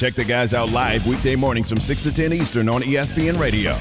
[0.00, 3.74] Check the guys out live weekday mornings from 6 to 10 Eastern on ESPN Radio.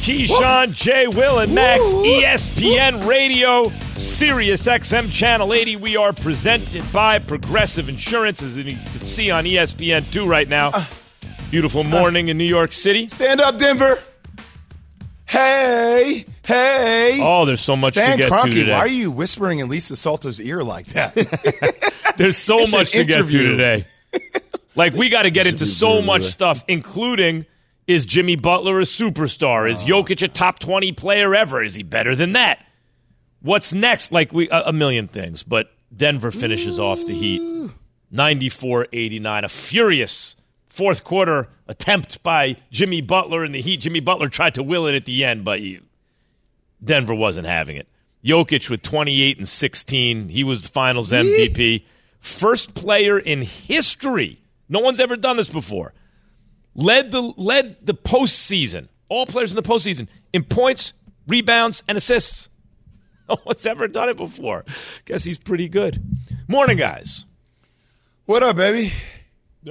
[0.00, 1.06] Keyshawn, J.
[1.06, 5.76] Will, and Max, ESPN Radio, Sirius XM Channel 80.
[5.76, 10.72] We are presented by Progressive Insurance, as you can see on ESPN 2 right now.
[10.74, 10.84] Uh.
[11.50, 13.08] Beautiful morning in New York City.
[13.08, 13.98] Stand up, Denver.
[15.24, 17.18] Hey, hey.
[17.22, 18.72] Oh, there's so much Stan to get Kroenke, to today.
[18.72, 21.14] why are you whispering in Lisa Salters' ear like that?
[22.18, 23.86] There's so It's much to get to today.
[24.76, 27.46] like we got to get into so much stuff, including
[27.86, 29.70] is Jimmy Butler a superstar?
[29.70, 31.62] Is Jokic a top 20 player ever?
[31.62, 32.64] Is he better than that?
[33.40, 34.12] What's next?
[34.12, 37.70] Like we a, a million things, but Denver finishes off the Heat
[38.12, 40.36] 94-89, a furious
[40.68, 43.80] fourth quarter attempt by Jimmy Butler and the Heat.
[43.80, 45.60] Jimmy Butler tried to will it at the end, but
[46.82, 47.88] Denver wasn't having it.
[48.24, 50.28] Jokic with 28 and 16.
[50.28, 51.84] He was the finals MVP.
[52.18, 54.40] First player in history.
[54.68, 55.92] No one's ever done this before.
[56.74, 58.88] Led the led the postseason.
[59.08, 60.92] All players in the postseason in points,
[61.26, 62.48] rebounds, and assists.
[63.28, 64.64] No one's ever done it before.
[65.04, 66.00] Guess he's pretty good.
[66.46, 67.24] Morning, guys.
[68.26, 68.92] what up, baby?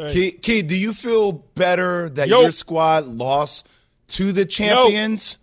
[0.10, 2.42] Key, Key, do you feel better that Yo.
[2.42, 3.70] your squad lost
[4.10, 5.38] to the champions?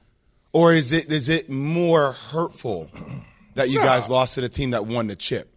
[0.52, 2.90] Or is it is it more hurtful
[3.54, 5.50] that you guys lost to the team that won the chip?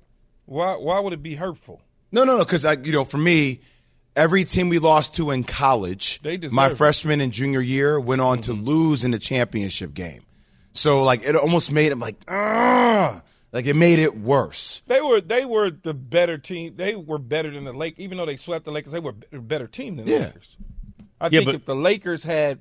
[0.45, 1.81] Why why would it be hurtful?
[2.13, 2.45] No, no, no.
[2.45, 3.59] Because I, you know, for me,
[4.15, 6.77] every team we lost to in college, They deserve my it.
[6.77, 10.21] freshman and junior year, went on to lose in the championship game.
[10.73, 13.21] So like, it almost made it like, ah,
[13.51, 14.81] like it made it worse.
[14.87, 16.73] They were they were the better team.
[16.75, 17.99] They were better than the Lakers.
[17.99, 20.17] Even though they swept the Lakers, they were a better team than the Yeah.
[20.19, 20.57] Lakers.
[21.21, 22.59] I Yeah, think but- if the Lakers had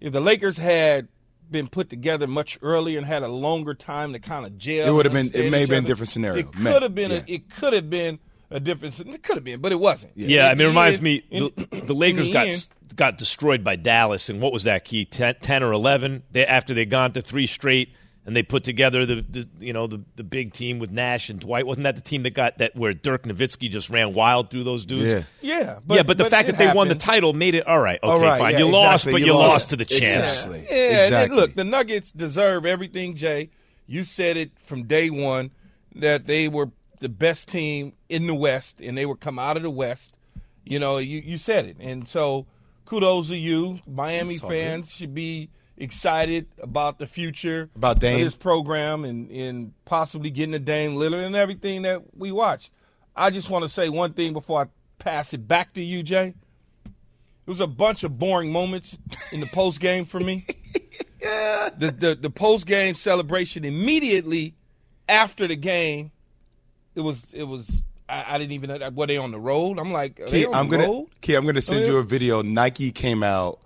[0.00, 1.08] if the Lakers had
[1.50, 4.90] been put together much earlier and had a longer time to kind of gel, It
[4.90, 6.40] would have been- it may have been a other, different scenario.
[6.40, 7.10] It could have been.
[7.12, 7.22] yeah.
[7.26, 8.18] A, it could have been
[8.50, 9.00] a difference.
[9.00, 10.12] It could have been, but it wasn't.
[10.16, 13.18] Yeah, I mean, it reminds the me the, in- the Lakers in got end, got
[13.18, 15.04] destroyed by Dallas, and what was that key?
[15.04, 16.22] 10, 10 or eleven?
[16.30, 17.92] They after they gone to three straight,
[18.24, 21.38] and they put together the, the you know the the big team with Nash and
[21.40, 21.66] Dwight.
[21.66, 24.84] Wasn't that the team that got that where Dirk Nowitzki just ran wild through those
[24.86, 25.26] dudes?
[25.42, 25.58] Yeah.
[25.60, 27.98] yeah, yeah, but the fact it that they won the title made it all right.
[28.02, 28.52] Okay, All right, fine.
[28.54, 29.52] yeah, you lost, but You you, lost.
[29.52, 30.44] lost to the champs.
[30.44, 30.66] Exactly.
[30.70, 31.36] Yeah, and Exactly.
[31.36, 33.50] look, the Nuggets deserve everything, Jay.
[33.88, 35.52] You said it from day one
[35.94, 36.70] that they were
[37.00, 40.14] the best team in the West, and they would come out of the West.
[40.64, 42.46] You know, you, you said it, and so
[42.84, 43.80] kudos to you.
[43.86, 48.14] Miami fans should be excited about the future About Dame.
[48.16, 52.70] of this program and, and possibly getting a Dame Lillard and everything that we watched.
[53.14, 54.66] I just want to say one thing before I
[54.98, 56.34] pass it back to you, Jay.
[56.86, 58.98] It was a bunch of boring moments
[59.32, 60.46] in the post game for me.
[61.20, 64.54] The the, the post game celebration immediately
[65.08, 66.12] after the game,
[66.96, 69.78] it was it was I, I didn't even know were they on the road.
[69.78, 71.06] I'm like, are they Key, on I'm the gonna, road?
[71.20, 72.42] Key, I'm gonna send Oh, you a video.
[72.42, 73.60] Nike came out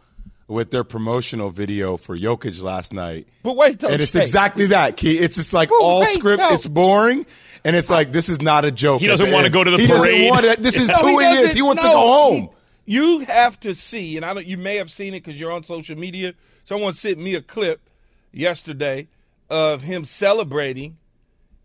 [0.49, 3.29] with their promotional video for Jokic last night.
[3.45, 4.23] But wait, though, and it's Jay.
[4.23, 5.17] exactly that, Key.
[5.19, 6.39] It's just like But all wait, script.
[6.43, 6.55] though.
[6.55, 7.25] It's boring,
[7.65, 9.01] and it's like this is not a joke.
[9.01, 10.03] He doesn't wanna go to the he parade.
[10.03, 11.53] Doesn't want to, this is No, who he, is.
[11.53, 12.43] He wants no, to go home.
[12.43, 12.51] he-
[12.87, 14.45] you have to see, and I don't.
[14.47, 16.35] You may have seen it because you're on social media.
[16.65, 17.89] Someone sent me a clip
[18.33, 19.07] yesterday
[19.49, 20.97] of him celebrating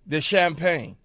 [0.05, 0.97] the champagne,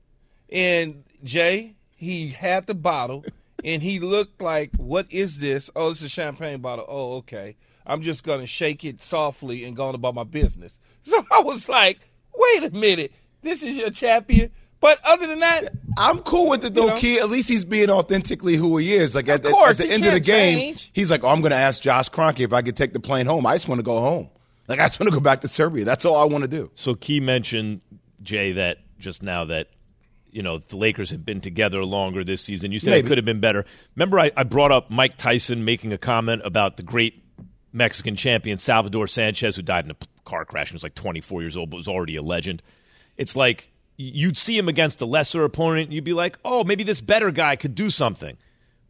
[0.50, 3.24] and Jay, he had the bottle,
[3.64, 5.70] and he looked like, "What is this?
[5.76, 6.84] Oh, it's a champagne bottle.
[6.88, 7.56] Oh, okay.
[7.86, 11.66] I'm just gonna shake it softly and go on about my business." So I was
[11.68, 11.98] like,
[12.36, 13.12] "Wait a minute,
[13.42, 14.50] this is your champion."
[14.80, 16.96] But other than that, I'm cool with it though, You know?
[16.98, 17.18] Key.
[17.18, 19.14] At least he's being authentically who he is.
[19.14, 20.90] Like at, the- course, at the end of the game, change.
[20.94, 23.26] he's like, "Oh, I'm going to ask Josh Kroenke if I could take the plane
[23.26, 23.44] home.
[23.46, 24.28] I just want to go home.
[24.68, 25.84] Like I just want to go back to Serbia.
[25.84, 27.80] That's all I want to do." So Key mentioned
[28.22, 29.68] Jay that just now that
[30.32, 32.72] you know the Lakers have been together longer this season.
[32.72, 33.06] You said Maybe.
[33.06, 33.64] it could have been better.
[33.96, 37.22] Remember, I, I brought up Mike Tyson making a comment about the great
[37.72, 41.56] Mexican champion Salvador Sanchez, who died in a car crash and was like 24 years
[41.56, 42.62] old, but was already a legend.
[43.16, 46.84] It's like you'd see him against a lesser opponent, and you'd be like, oh, maybe
[46.84, 48.36] this better guy could do something.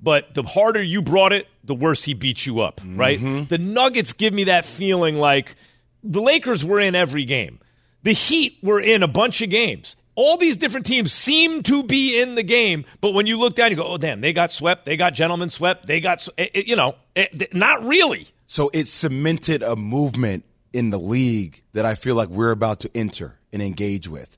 [0.02, 3.18] But the harder you brought it, the worse he beat you up, right?
[3.18, 3.44] Mm-hmm.
[3.44, 5.56] The Nuggets give me that feeling like
[6.02, 7.58] the Lakers were in every game.
[8.02, 9.96] The Heat were in a bunch of games.
[10.14, 13.70] All these different teams seem to be in the game, but when you look down,
[13.70, 14.20] you go, "Oh, damn!
[14.20, 14.84] They got swept.
[14.84, 15.86] They got gentlemen swept.
[15.86, 19.62] They got, it, it, eh, eh, you know, eh, it, not really." So it cemented
[19.62, 24.08] a movement in the league that I feel like we're about to enter and engage
[24.08, 24.36] with.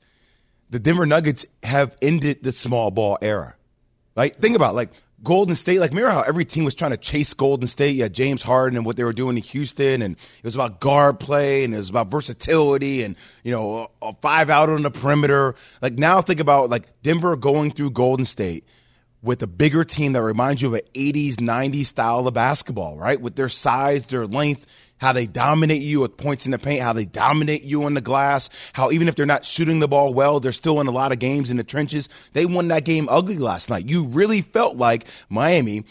[0.71, 3.55] The Denver Nuggets have ended the small ball era.
[4.15, 4.35] Right?
[4.37, 4.91] Think about it, like
[5.25, 7.99] Golden State, like remember how every team was trying to chase Golden State?
[8.01, 11.21] Had James Harden and what they were doing in Houston, and it was about guard
[11.21, 15.55] play and it was about versatility and you know a five out on the perimeter.
[15.81, 18.65] Like now, think about like Denver going through Golden State
[19.23, 23.21] with a bigger team that reminds you of an 80s, 90s style of basketball, right?
[23.21, 24.67] With their size, their length,
[25.03, 28.01] how they dominate you with points in the paint, how they dominate you on the
[28.01, 31.11] glass, how even if they're not shooting the ball well, they're still in a lot
[31.11, 32.09] of games in the trenches.
[32.35, 33.91] They won that game ugly last night.
[33.91, 35.83] You really felt like Miami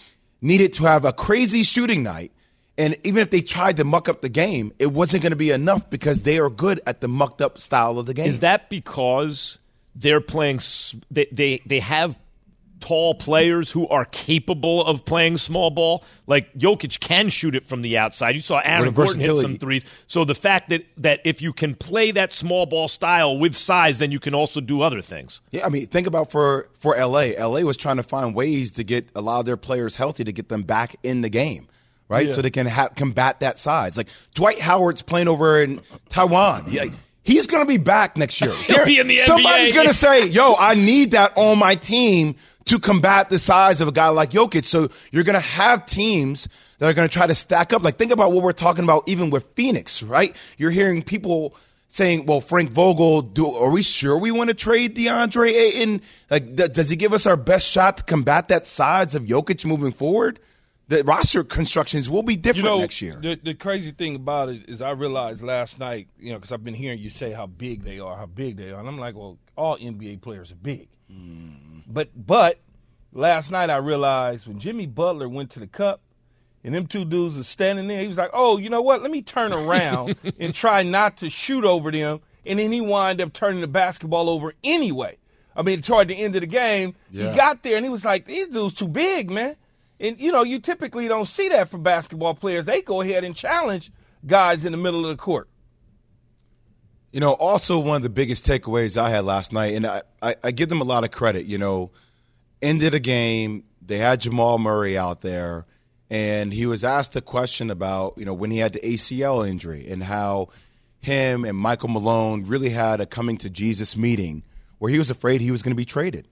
[0.42, 2.31] needed to have a crazy shooting night.
[2.78, 5.52] And even if they tried to muck up the game, it wasn't going to be
[5.52, 8.28] enough because they are good at the mucked up style of the game.
[8.28, 9.60] Is that because
[9.94, 10.62] they're playing?
[11.12, 12.18] They they, they have
[12.81, 16.04] tall players who are capable of playing small ball.
[16.28, 18.36] Like Jokic can shoot it from the outside.
[18.36, 19.86] You saw Aaron Gordon hit some threes.
[20.07, 24.00] So the fact that that if you can play that small ball style with size,
[24.00, 25.42] then you can also do other things.
[25.51, 27.31] Yeah, I mean, think about for for LA.
[27.38, 30.31] LA was trying to find ways to get a lot of their players healthy to
[30.31, 31.68] get them back in the game.
[32.10, 32.34] Right, yeah.
[32.34, 33.95] so they can ha- combat that size.
[33.95, 35.80] Like Dwight Howard's playing over in
[36.10, 36.66] Taiwan.
[37.24, 38.54] He's going to be back next year.
[38.68, 39.25] He'll be in the NBA.
[39.25, 42.36] Somebody's going to say, "Yo, I need that on my team
[42.66, 44.66] to combat the size of a guy like Jokic.
[44.66, 46.48] So you're going to have teams
[46.80, 47.84] that are going to try to stack up.
[47.84, 50.36] Like, think about what we're talking about even with Phoenix, right?
[50.58, 51.56] You're hearing people
[51.92, 56.02] saying, well, Frank Vogel, do, are we sure we want to trade DeAndre Ayton?
[56.30, 59.66] Like, th- does he give us our best shot to combat that size of Jokic
[59.66, 60.40] moving forward?
[60.88, 63.18] The roster constructions will be different you know, next year.
[63.22, 66.63] The, the crazy thing about it is I realized last night, you know, because I've
[66.63, 68.80] been hearing you say how big they are, how big they are.
[68.80, 70.88] And I'm like, well, all NBA players are big.
[71.12, 71.70] Mm.
[71.93, 72.59] But but
[73.11, 76.01] last night I realized when Jimmy Butler went to the cup
[76.63, 79.01] and them two dudes are standing there, he was like, Oh, you know what?
[79.01, 82.21] Let me turn around and try not to shoot over them.
[82.45, 85.17] And then he wound up turning the basketball over anyway.
[85.55, 87.29] I mean, toward the end of the game, yeah.
[87.29, 89.55] he got there and he was like, These dudes too big, man.
[89.99, 92.65] And you know, you typically don't see that for basketball players.
[92.65, 93.91] They go ahead and challenge
[94.25, 95.47] guys in the middle of the court.
[97.12, 100.36] You know, also one of the biggest takeaways I had last night, and I, I,
[100.44, 101.46] I give them a lot of credit.
[101.46, 101.92] You know,
[102.62, 105.66] ended a game, they had Jamal Murray out there,
[106.10, 109.88] and he was asked a question about, you know, when he had the ACL injury
[109.90, 110.50] and how
[111.00, 114.44] him and Michael Malone really had a coming to Jesus meeting
[114.78, 116.28] where he was afraid he was going to be traded.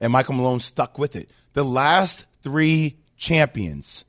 [0.00, 1.30] And Michael Malone stuck with it.
[1.52, 4.04] The last three champions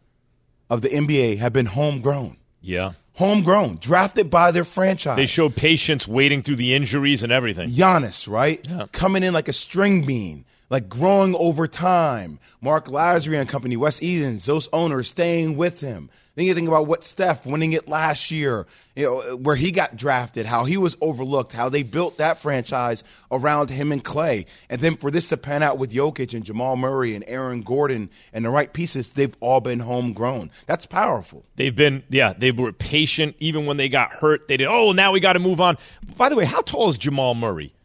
[0.70, 2.38] of the NBA have been homegrown.
[2.62, 5.16] Yeah homegrown, drafted by their franchise.
[5.16, 7.70] They showed patience waiting through the injuries and everything.
[7.70, 8.66] Giannis, right?
[8.70, 8.88] Yeah.
[8.92, 12.40] Coming in like a string bean, like growing over time.
[12.60, 16.10] Mark Lasry and company, Wes Edens, those owners staying with him.
[16.34, 18.66] Then you think about what Steph winning it last year,
[18.96, 23.04] you know, where he got drafted, how he was overlooked, how they built that franchise
[23.32, 24.48] around him and Clay.
[24.68, 28.10] And then for this to pan out with Jokic and Jamal Murray and Aaron Gordon
[28.34, 30.50] and the right pieces, they've all been homegrown.
[30.66, 31.46] That's powerful.
[31.56, 34.48] They've been, yeah, they were patient even when they got hurt.
[34.48, 35.78] They did, oh, now we got to move on.
[36.18, 37.76] By the way, how tall is Jamal Murray?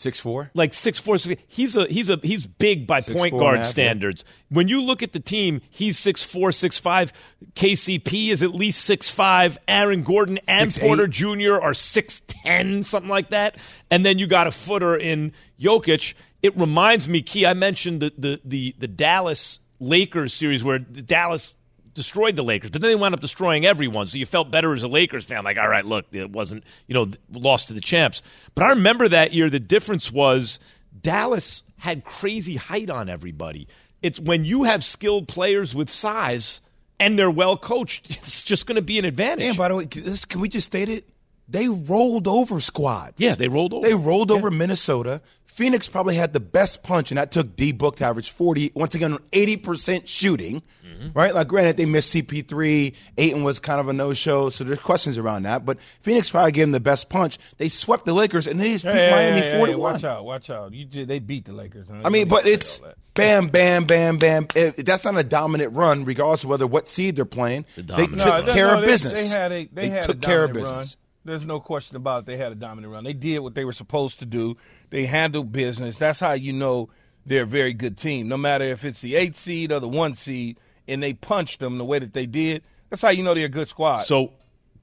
[0.00, 1.18] Six four, like six four.
[1.46, 4.24] He's a he's a he's big by six, point guard half, standards.
[4.26, 4.56] Yeah.
[4.56, 7.12] When you look at the team, he's six four, six five.
[7.52, 9.58] KCP is at least six five.
[9.68, 11.10] Aaron Gordon and six, Porter eight.
[11.10, 11.60] Jr.
[11.60, 13.58] are six ten, something like that.
[13.90, 16.14] And then you got a footer in Jokic.
[16.42, 17.44] It reminds me, Key.
[17.44, 21.52] I mentioned the the the, the Dallas Lakers series where the Dallas
[21.94, 24.06] destroyed the Lakers, but then they wound up destroying everyone.
[24.06, 26.94] So you felt better as a Lakers fan, like, all right, look, it wasn't, you
[26.94, 28.22] know, lost to the champs.
[28.54, 30.60] But I remember that year, the difference was
[30.98, 33.68] Dallas had crazy height on everybody.
[34.02, 36.60] It's when you have skilled players with size
[36.98, 39.46] and they're well coached, it's just going to be an advantage.
[39.46, 41.08] And by the way, can we just state it?
[41.50, 43.14] They rolled over squads.
[43.18, 43.86] Yeah, they rolled over.
[43.86, 44.36] They rolled yeah.
[44.36, 45.20] over Minnesota.
[45.50, 48.94] Phoenix probably had the best punch, and that took D Book to average 40, once
[48.94, 51.08] again, 80% shooting, mm-hmm.
[51.12, 51.34] right?
[51.34, 52.94] Like, granted, they missed CP3.
[53.18, 55.66] Ayton was kind of a no show, so there's questions around that.
[55.66, 57.36] But Phoenix probably gave them the best punch.
[57.58, 59.68] They swept the Lakers, and they just beat hey, Miami hey, 41.
[59.68, 60.72] Hey, watch out, watch out.
[60.72, 61.88] You, they beat the Lakers.
[61.90, 62.80] I mean, but it's
[63.14, 64.46] bam, bam, bam, bam.
[64.78, 67.66] that's not a dominant run, regardless of whether what seed they're playing.
[67.76, 69.28] They took no, care no, of they, business.
[69.28, 70.96] They, had a, they, they had took care of business.
[70.96, 71.00] Run.
[71.24, 72.26] There's no question about it.
[72.26, 73.04] They had a dominant run.
[73.04, 74.56] They did what they were supposed to do.
[74.90, 75.98] They handled business.
[75.98, 76.88] That's how you know
[77.26, 78.26] they're a very good team.
[78.28, 80.58] No matter if it's the eight seed or the one seed,
[80.88, 82.62] and they punched them the way that they did.
[82.88, 83.98] That's how you know they're a good squad.
[84.00, 84.32] So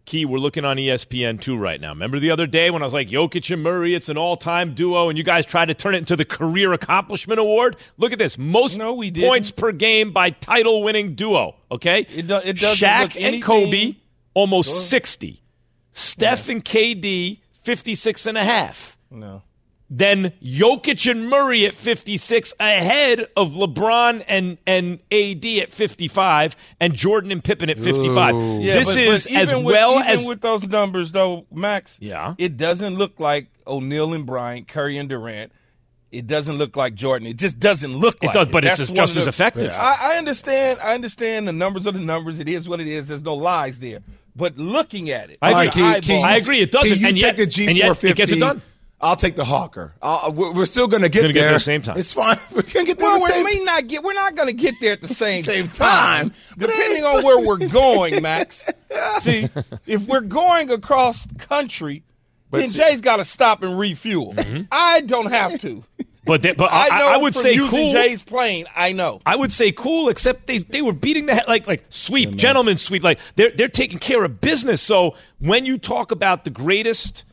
[0.05, 1.89] Key, we're looking on ESPN two right now.
[1.89, 5.09] Remember the other day when I was like Jokic and Murray, it's an all-time duo,
[5.09, 7.75] and you guys tried to turn it into the career accomplishment award.
[7.97, 9.27] Look at this, most No, we didn't.
[9.27, 11.55] points per game by title-winning duo.
[11.69, 13.95] Okay, It do- it doesn't Shaq look and Kobe
[14.33, 15.41] almost sixty.
[15.97, 18.97] Steph and KD 56 and a half.
[19.09, 19.41] No.
[19.89, 26.93] Then Jokic and Murray at 56 ahead of LeBron and, and AD at 55 and
[26.93, 28.61] Jordan and Pippen at 55.
[28.61, 31.45] Yeah, this but- is but as even with- well even as with those numbers, though,
[31.51, 31.97] Max.
[32.01, 32.35] Yeah.
[32.37, 35.51] it doesn't look like O'Neal and Bryant, Curry and Durant.
[36.11, 37.27] It doesn't look like Jordan.
[37.27, 39.71] It just doesn't look like does, but it's That's just- just of as effective.
[39.73, 40.79] I, I understand.
[40.81, 42.39] I understand the numbers are the numbers.
[42.39, 43.07] It is what it is.
[43.07, 43.99] There's no lies there.
[44.37, 45.65] But looking at it, I agree.
[45.65, 48.15] the Key, Key, eyeball- I agree, it doesn't, Key, you and take yet- the G450.
[48.15, 48.61] gets it done.
[48.99, 49.93] I'll take the Hawker.
[50.01, 51.97] I'll, we're we're still going to get Gonna get there there at the same time.
[51.99, 52.37] It's fine.
[52.51, 54.03] We're going to get there Well, at the we same may not get.
[54.03, 56.31] We're not going to get there at the same, Same time.
[56.57, 58.65] But depending on where we're going, Max.
[59.19, 59.49] See,
[59.85, 62.01] if we're going across country,
[62.49, 64.33] But then see- Jay's got to stop and refuel.
[64.33, 64.63] Mm-hmm.
[64.71, 65.83] I don't have to.
[66.27, 67.91] But they, but I I, know I would from say using cool.
[67.91, 68.65] Jay's playing.
[68.75, 69.21] I know.
[69.25, 72.77] I would say cool, except they they were beating the head like like sweep, gentlemen
[72.77, 73.03] sweep.
[73.03, 74.81] Like they're they're taking care of business.
[74.81, 77.23] So when you talk about the greatest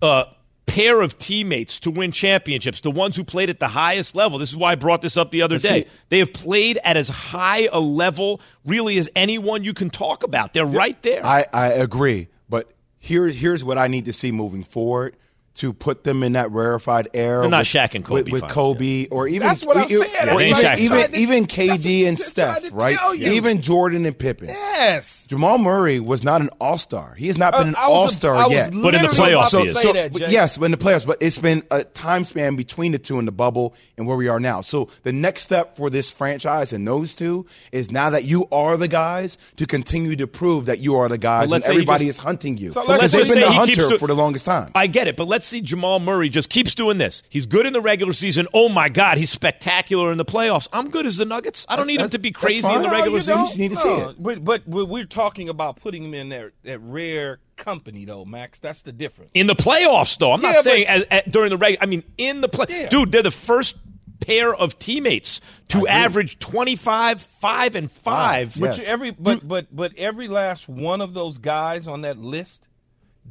[0.00, 0.24] uh,
[0.66, 4.38] pair of teammates to win championships, the ones who played at the highest level.
[4.38, 5.82] This is why I brought this up the other But day.
[5.82, 10.22] see- they have played at as high a level, really, as anyone you can talk
[10.22, 10.54] about.
[10.54, 11.24] They're right there.
[11.24, 15.16] I, I agree, but here, here's what I need to see moving forward
[15.54, 17.40] to put them in that rarefied air.
[17.40, 18.50] They're not with, Shaq and Kobe with, with fine.
[18.50, 20.00] Kobe or even That's what I'm e- saying.
[20.00, 20.76] or That's what even, even, tried
[21.12, 22.98] to- even that's KD and what I tried Steph, right?
[22.98, 23.14] tell.
[23.14, 24.48] Even Jordan and Pippen.
[24.48, 25.26] Yes.
[25.28, 27.14] Jamal Murray was not an All Star.
[27.14, 28.70] He has not been an Uh, I was- all star yet.
[28.72, 29.80] But in the playoffs, to he is.
[29.80, 32.98] So, that, yes, but in the playoffs, but it's been a time span between the
[32.98, 34.62] two in the bubble and where we are now.
[34.62, 38.76] So the next step for this franchise and those two is now that you are
[38.78, 42.18] the guys to continue to prove that you are the guys, let's and everybody just-
[42.20, 42.72] is hunting you.
[42.72, 44.46] So Because let's they've just been say the he keeps hunter do- for the longest
[44.46, 44.70] time.
[44.74, 47.22] I get it, but let's see Jamal Murray just keeps doing this.
[47.28, 48.46] He's good in the regular season.
[48.54, 50.68] Oh my God, he's spectacular in the playoffs.
[50.72, 51.66] I'm good as the Nuggets.
[51.68, 52.82] I don't need him to be crazy in fine.
[52.82, 53.36] the No, regular you season.
[53.36, 53.46] don't.
[53.46, 54.22] just need to see No, it.
[54.22, 58.58] But, but but we're talking about putting him in that, that rare company, though, Max.
[58.58, 59.30] That's the difference.
[59.34, 61.82] In the playoffs, though, I'm Yeah, not but- saying as, as- during the regular.
[61.82, 62.88] I mean, in the play, Yeah.
[62.88, 63.76] dude, they're the first
[64.20, 68.56] pair of teammates to average 25, five and five.
[68.56, 68.58] Yes.
[68.58, 72.68] But you, every but but but every last one of those guys on that list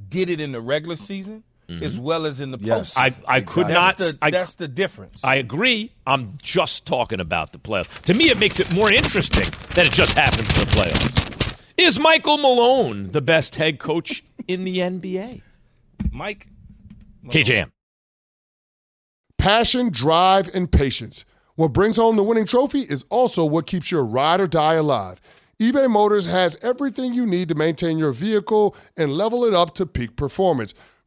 [0.10, 1.44] did it in the regular season
[1.82, 2.04] as mm-hmm.
[2.04, 2.94] well as in the Yes.
[2.96, 3.24] postseason.
[3.28, 3.98] I I could not.
[3.98, 5.20] That's the, I, that's the difference.
[5.24, 5.94] I agree.
[6.06, 8.02] I'm just talking about the playoffs.
[8.04, 11.56] To me, it makes it more interesting that it just happens in the playoffs.
[11.78, 15.42] Is Michael Malone the best head coach in the NBA?
[16.12, 16.48] Mike,
[17.28, 17.72] KJM.
[19.38, 21.26] Passion, drive, and patience.
[21.56, 25.20] What brings home the winning trophy is also what keeps your ride or die alive.
[25.60, 29.86] eBay Motors has everything you need to maintain your vehicle and level it up to
[29.86, 30.74] peak performance.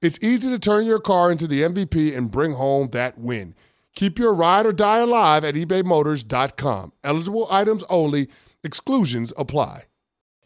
[0.00, 3.54] it's easy to turn your car into the MVP and bring home that win.
[3.94, 6.92] Keep your ride or die alive at ebaymotors.com.
[7.02, 8.28] Eligible items only,
[8.62, 9.82] exclusions apply.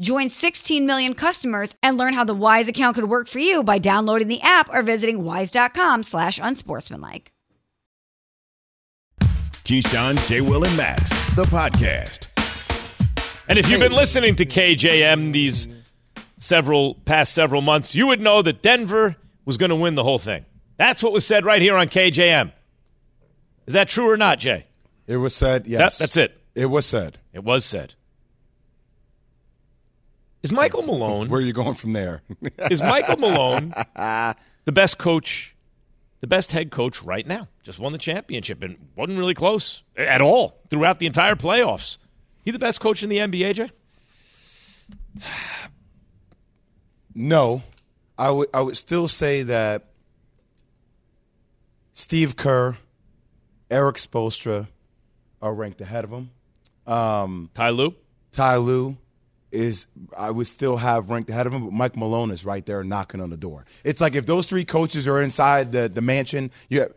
[0.00, 3.78] Join 16 million customers and learn how the Wise account could work for you by
[3.78, 7.30] downloading the app or visiting wise.com slash unsportsmanlike.
[9.20, 10.40] Keyshawn, J.
[10.40, 12.26] Will, and Max, the podcast.
[13.46, 15.68] And if you've been listening to KJM these
[16.38, 20.18] several past several months, you would know that Denver was going to win the whole
[20.18, 20.46] thing.
[20.76, 22.52] That's what was said right here on KJM.
[23.66, 24.66] Is that true or not, Jay?
[25.06, 25.98] It was said, yes.
[25.98, 26.40] that's it.
[26.54, 27.18] It was said.
[27.32, 27.94] It was said.
[30.42, 32.22] Is Michael Malone Where are you going from there?
[32.70, 35.54] is Michael Malone the best coach,
[36.20, 37.48] the best head coach right now?
[37.62, 41.98] Just won the championship and wasn't really close at all throughout the entire playoffs.
[42.42, 43.70] He the best coach in the NBA, Jay?
[47.14, 47.62] no.
[48.16, 49.86] I would I would still say that
[51.94, 52.76] Steve Kerr,
[53.70, 54.68] Eric Spoelstra
[55.42, 56.30] are ranked ahead of him.
[56.86, 57.94] Um, Ty Lue?
[58.32, 58.96] Ty Lue
[59.52, 62.84] is I would still have ranked ahead of him, but Mike Malone is right there
[62.84, 63.64] knocking on the door.
[63.84, 66.92] It's like if those three coaches are inside the, the mansion, you have,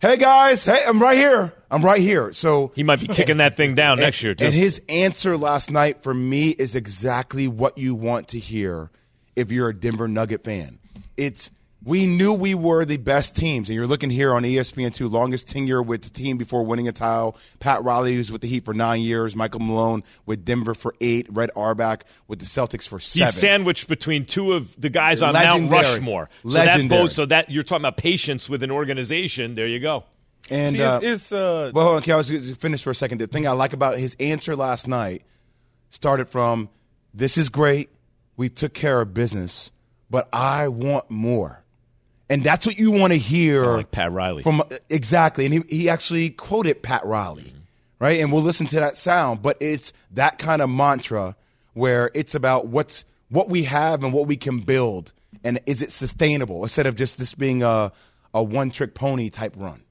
[0.00, 1.52] Hey guys, hey, I'm right here.
[1.72, 2.32] I'm right here.
[2.32, 4.44] So He might be kicking that thing down next year, too.
[4.44, 8.90] and his answer last night for me is exactly what you want to hear
[9.34, 10.78] if you're a Denver Nugget fan.
[11.16, 11.50] It's
[11.84, 15.48] we knew we were the best teams, and you're looking here on E ESPN2, longest
[15.48, 17.36] tenure with the team before winning a title.
[17.60, 19.36] Pat Riley, who's with the Heat for nine years.
[19.36, 21.28] Michael Malone with Denver for eight.
[21.30, 23.32] Red Auerbach with the Celtics for seven.
[23.32, 26.28] He's sandwiched between two of the guys on Mount Rushmore.
[26.42, 27.02] So that Legendary.
[27.02, 27.14] bodes.
[27.14, 29.54] So that you're talking about patience with an organization.
[29.54, 30.04] There you go.
[30.50, 32.94] and See, uh, it's, it's uh, Well, okay, I was going to finish for a
[32.94, 33.18] second.
[33.18, 35.22] The thing I like about his answer last night
[35.90, 36.70] started from
[37.14, 37.90] this is great.
[38.36, 39.70] We took care of business,
[40.10, 41.62] but I want more.
[42.30, 43.60] And that's what you want to hear.
[43.60, 44.42] Sound like Pat Riley.
[44.42, 45.46] From exactly.
[45.46, 47.58] And he, he actually quoted Pat Riley, mm-hmm.
[47.98, 48.20] right?
[48.20, 51.36] And we'll listen to that sound, but it's that kind of mantra
[51.72, 55.12] where it's about what's what we have and what we can build
[55.44, 57.92] and is it sustainable instead of just this being a
[58.34, 59.82] a one trick pony type run.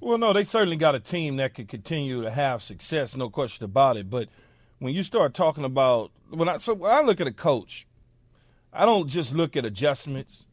[0.00, 3.64] Well, no, they certainly got a team that could continue to have success, no question
[3.64, 4.10] about it.
[4.10, 4.28] But
[4.78, 7.86] when you start talking about when I so when I look at a coach,
[8.72, 10.46] I don't just look at adjustments.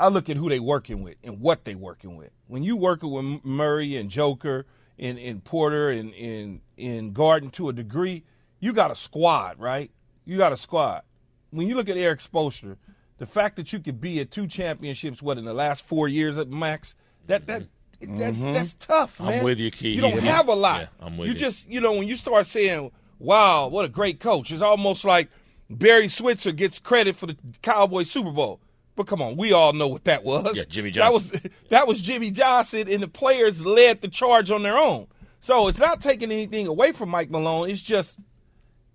[0.00, 2.30] I look at who they working with and what they working with.
[2.46, 4.64] When you working with Murray and Joker
[4.98, 8.24] and, and Porter and, and, and Gordon to a degree,
[8.60, 9.90] you got a squad, right?
[10.24, 11.02] You got a squad.
[11.50, 12.76] When you look at Eric Spoelstra,
[13.18, 16.38] the fact that you could be at two championships, what in the last four years
[16.38, 16.94] at max,
[17.26, 17.64] that that,
[18.00, 18.52] that mm-hmm.
[18.54, 19.40] that's tough, man.
[19.40, 19.94] I'm with you, Keith.
[19.94, 20.80] You don't have a lot.
[20.80, 21.38] Yeah, I'm with you you.
[21.38, 25.28] just you know when you start saying, "Wow, what a great coach," it's almost like
[25.68, 28.60] Barry Switzer gets credit for the Cowboys Super Bowl.
[28.96, 30.56] But come on, we all know what that was.
[30.56, 31.30] Yeah, Jimmy That was
[31.70, 35.06] that was Jimmy Johnson, and the players led the charge on their own.
[35.40, 37.70] So it's not taking anything away from Mike Malone.
[37.70, 38.18] It's just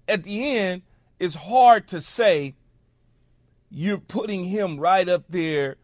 [0.08, 0.84] at the end,
[1.20, 2.56] it's hard to say
[3.70, 5.78] you're putting him right up there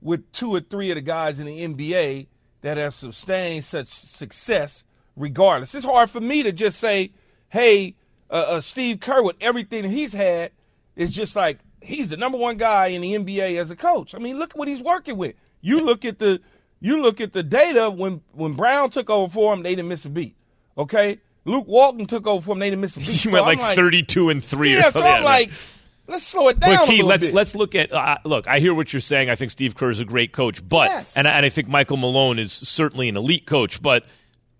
[0.00, 2.26] with two or three of the guys in the NBA
[2.60, 4.84] that have sustained such success
[5.16, 5.74] regardless.
[5.74, 7.12] It's hard for me to just say,
[7.48, 7.94] hey,
[8.30, 10.52] uh, uh, Steve Kerr, with everything he's had,
[10.96, 14.14] is just like he's the number one guy in the NBA as a coach.
[14.14, 15.34] I mean, look at what he's working with.
[15.60, 16.40] You look at the
[16.80, 20.04] you look at the data when when Brown took over for him, they didn't miss
[20.04, 20.34] a beat.
[20.76, 23.08] Okay, Luke Walton took over for him, they didn't miss a beat.
[23.08, 24.74] He So went I'm like, 32 and three.
[24.74, 25.02] or Yeah, so.
[25.02, 25.50] I'm like,
[26.08, 26.76] let's slow it down.
[26.78, 27.34] But Key, let's bit.
[27.34, 27.92] let's look at.
[27.92, 29.30] Uh, look, I hear what you're saying.
[29.30, 31.16] I think Steve Kerr is a great coach, but Yes.
[31.16, 33.80] and I, and I think Michael Malone is certainly an elite coach.
[33.82, 34.04] But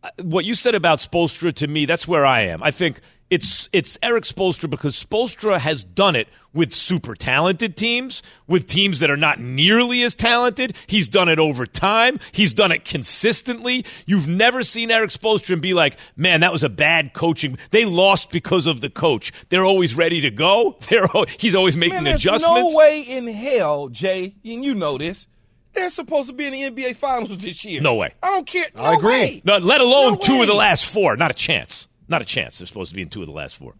[0.02, 2.62] Uh, what you said about Spoelstra to me, that's where I am.
[2.62, 3.00] I think
[3.32, 8.98] it's it's Eric Spoelstra because Spoelstra has done it with super talented teams, with teams
[8.98, 10.76] that are not nearly as talented.
[10.86, 12.20] He's done it over time.
[12.32, 13.86] He's done it consistently.
[14.04, 17.56] You've never seen Eric Spoelstra and be like, "Man, that was a bad coaching.
[17.70, 20.76] They lost because of the coach." They're always ready to go.
[20.90, 21.06] They're
[21.38, 22.72] he's always making Man, there's adjustments.
[22.72, 25.26] no way in hell, Jay, and you know this.
[25.74, 27.80] They're supposed to be in the NBA Finals this year.
[27.80, 28.12] No way.
[28.22, 28.66] I don't care.
[28.74, 29.10] No I agree.
[29.10, 29.42] way.
[29.44, 31.16] No, let alone No two of the last four.
[31.16, 31.88] Not a chance.
[32.08, 32.58] Not a chance.
[32.58, 33.74] They're supposed to be in two of the last four.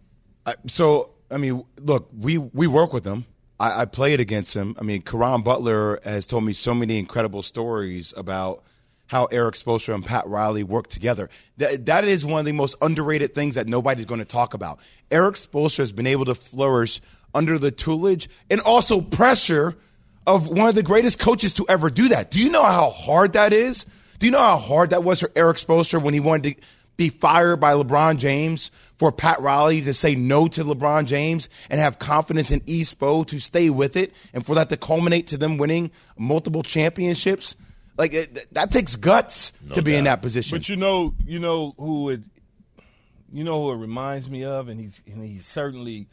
[0.45, 3.25] I, so I mean, look, we we work with them.
[3.59, 4.75] I, I played against him.
[4.79, 8.63] I mean, Caron Butler has told me so many incredible stories about
[9.07, 11.29] how Eric Spoelstra and Pat Riley work together.
[11.57, 14.79] That that is one of the most underrated things that nobody's going to talk about.
[15.11, 16.99] Eric Spoelstra has been able to flourish
[17.35, 19.75] under the tutelage and also pressure
[20.25, 22.31] of one of the greatest coaches to ever do that.
[22.31, 23.85] Do you know how hard that is?
[24.19, 26.63] Do you know how hard that was for Eric Spoelstra when he wanted to
[26.95, 31.79] be fired by LeBron James for Pat Riley to say no to LeBron James and
[31.79, 35.37] have confidence in E Spo to stay with it and for that to culminate to
[35.37, 37.55] them winning multiple championships?
[37.97, 40.57] Like it, that takes guts to be in that position.
[40.57, 42.21] But you know, you know who it,
[43.31, 46.07] you know who it reminds me of, and he's and he certainly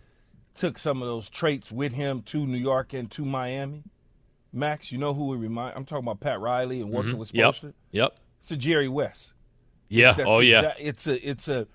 [0.54, 3.84] took some of those traits with him to New York and to Miami.
[4.52, 5.76] Max, you know who it remind?
[5.76, 7.36] I'm talking about Pat Riley and working with Mm-hmm.
[7.38, 7.54] Yep.
[7.54, 7.72] Spoelstra.
[7.92, 8.16] Yep.
[8.40, 9.32] It's a Jerry West.
[9.88, 10.12] Yeah.
[10.12, 10.62] That's oh yeah.
[10.62, 11.66] exa- it's a it's a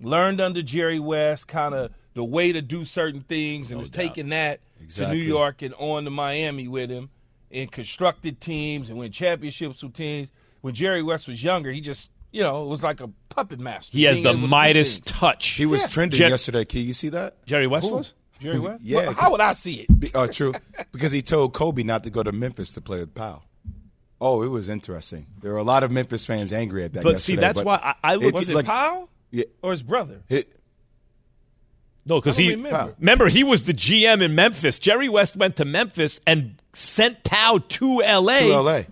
[0.00, 4.28] learned under Jerry West kind of the way to do certain things, and it's taking
[4.30, 5.16] that Exactly.
[5.18, 7.10] to New York and on to Miami with him,
[7.50, 10.28] and constructed teams and win championships with teams.
[10.60, 13.96] When Jerry West was younger, he just you know it was like a puppet master.
[13.96, 15.48] He has the able to Midas touch.
[15.50, 15.92] he was Yes.
[15.92, 16.64] trending Jet- yesterday.
[16.64, 17.44] Can you see that?
[17.46, 18.14] Jerry West was.
[18.44, 18.82] Jerry West.
[18.84, 20.00] Yeah, Well, how would I see it?
[20.00, 20.54] Be- Oh, true.
[20.92, 23.42] because he told Kobe not to go to Memphis to play with Pau.
[24.20, 25.26] Oh, it was interesting.
[25.42, 27.02] There were a lot of Memphis fans angry at that.
[27.02, 29.82] But see, that's but why I- I look- Was it like- Pau Yeah, or his
[29.82, 30.22] brother?
[30.28, 30.48] it-
[32.06, 32.94] No, because he remember.
[33.00, 34.78] remember he was the GM in Memphis.
[34.78, 38.40] Jerry West went to Memphis and sent Pau to L.A.
[38.40, 38.82] To LA.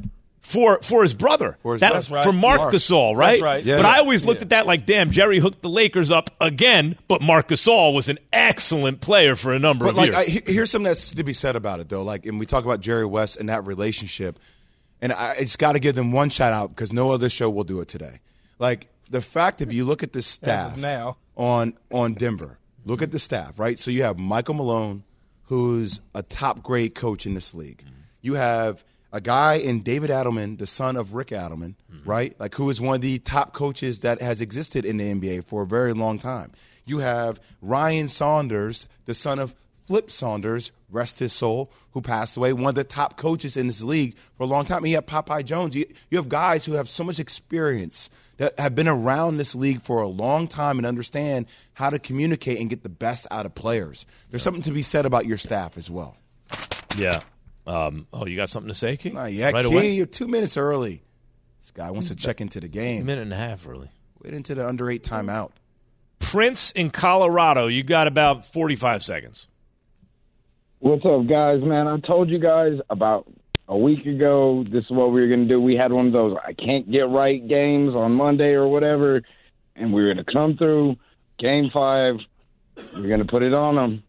[0.42, 1.56] For for his brother.
[1.62, 2.14] For his That- brother.
[2.14, 2.24] Right.
[2.24, 2.74] For Mark, Mark.
[2.74, 3.30] Gasol, right?
[3.32, 3.64] That's right.
[3.64, 3.92] Yeah, but yeah.
[3.92, 4.44] I always looked Yeah.
[4.46, 6.96] at that like, damn, Jerry hooked the Lakers up again.
[7.08, 10.16] But Mark Gasol was an excellent player for a number But of like, years.
[10.16, 12.02] I, he- here's something that's to be said about it, though.
[12.02, 14.38] Like, and we talk about Jerry West and that relationship,
[15.00, 17.64] and I it's got to give them one shout out because no other show will
[17.64, 18.20] do it today.
[18.58, 21.16] Like the fact if you look at the staff now.
[21.36, 23.78] on on Denver, look at the staff, right?
[23.78, 25.04] So you have Michael Malone,
[25.44, 27.82] who's a top grade coach in this league.
[28.20, 32.08] You have a guy in David Adelman, the son of Rick Adelman, mm-hmm.
[32.08, 32.40] right?
[32.40, 35.62] Like who is one of the top coaches that has existed in the NBA for
[35.62, 36.52] a very long time.
[36.84, 42.52] You have Ryan Saunders, the son of Flip Saunders, rest his soul, who passed away,
[42.52, 44.78] one of the top coaches in this league for a long time.
[44.78, 45.74] And you have Popeye Jones.
[45.74, 49.82] You, you have guys who have so much experience that have been around this league
[49.82, 53.54] for a long time and understand how to communicate and get the best out of
[53.54, 54.06] players.
[54.30, 56.16] There's something to be said about your staff as well.
[56.96, 57.20] yeah.
[57.66, 59.14] Um, oh, you got something to say, King?
[59.14, 59.72] Not yet, right Key.
[59.72, 59.92] away.
[59.92, 61.02] You're two minutes early.
[61.60, 63.02] This guy wants to check into the game.
[63.02, 63.90] A minute and a half, really.
[64.22, 65.50] Wait into the under eight timeout.
[66.18, 67.66] Prince in Colorado.
[67.66, 69.48] You got about forty-five seconds.
[70.80, 71.60] What's up, guys?
[71.62, 73.30] Man, I told you guys about
[73.68, 74.64] a week ago.
[74.64, 75.60] This is what we were going to do.
[75.60, 79.22] We had one of those I can't get right games on Monday or whatever,
[79.76, 80.96] and we were going to come through
[81.38, 82.16] game five.
[82.94, 84.02] We're going to put it on them.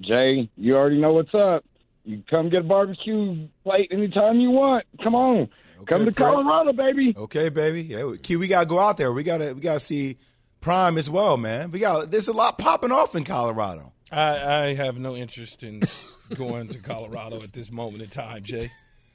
[0.00, 1.64] Jay, you already know what's up.
[2.06, 4.84] You come get a barbecue plate anytime you want.
[5.02, 5.48] Come on,
[5.88, 6.16] come to Prince.
[6.16, 7.12] Colorado, baby.
[7.16, 7.82] Okay, baby.
[7.82, 9.12] Yeah, Key, we gotta go out there.
[9.12, 10.16] We gotta we gotta see
[10.60, 11.72] Prime as well, man.
[11.72, 13.92] We got there's a lot popping off in Colorado.
[14.12, 15.82] I, I have no interest in
[16.34, 18.70] going to Colorado at this moment in time, Jay.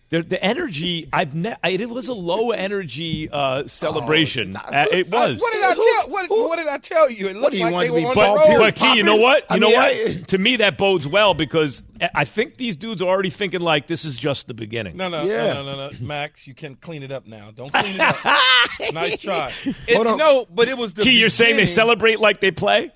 [0.10, 4.52] The, the energy, I've ne- it was a low energy uh, celebration.
[4.52, 4.68] stop.
[4.68, 5.40] Uh, it was.
[5.40, 5.84] What did I tell?
[6.10, 7.28] What, what did I tell you?
[7.28, 8.48] It looked do you like want they to were be on Paul the road.
[8.48, 9.42] Pierce But Key, you know what?
[9.44, 9.92] You I know mean, what?
[10.18, 11.84] I- to me, that bodes well because
[12.16, 14.98] I think these dudes are already thinking like this is just the beginning.
[14.98, 15.54] No, no, Yeah.
[15.54, 16.48] no, no, no, no, Max.
[16.48, 17.52] You can clean it up now.
[17.52, 18.16] Don't clean it up.
[18.94, 19.52] nice try.
[19.88, 20.18] It, Hold on.
[20.18, 21.04] No, but it was the.
[21.04, 22.92] Key, you're saying they celebrate like they play?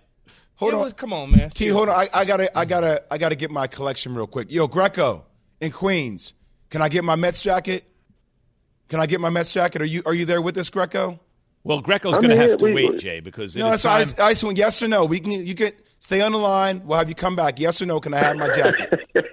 [0.55, 0.81] Hold It on.
[0.81, 1.49] was- come on, man.
[1.49, 1.95] Key, hold on.
[1.95, 4.51] I, I gotta I gotta I gotta get my collection real quick.
[4.51, 5.25] Yo, Greco
[5.59, 6.33] in Queens.
[6.69, 7.83] Can I get my Mets jacket?
[8.87, 9.81] Can I get my Mets jacket?
[9.81, 11.19] Are you are you there with us, Greco?
[11.65, 13.99] Well, Greco's going to have to We- wait, Jay, because it No, is that's why
[13.99, 14.27] I, time.
[14.27, 15.03] I just went yes or no.
[15.05, 16.83] We can you can stay on the line.
[16.85, 17.59] We'll have you come back.
[17.59, 17.99] Yes or no?
[17.99, 18.99] Can I have my jacket?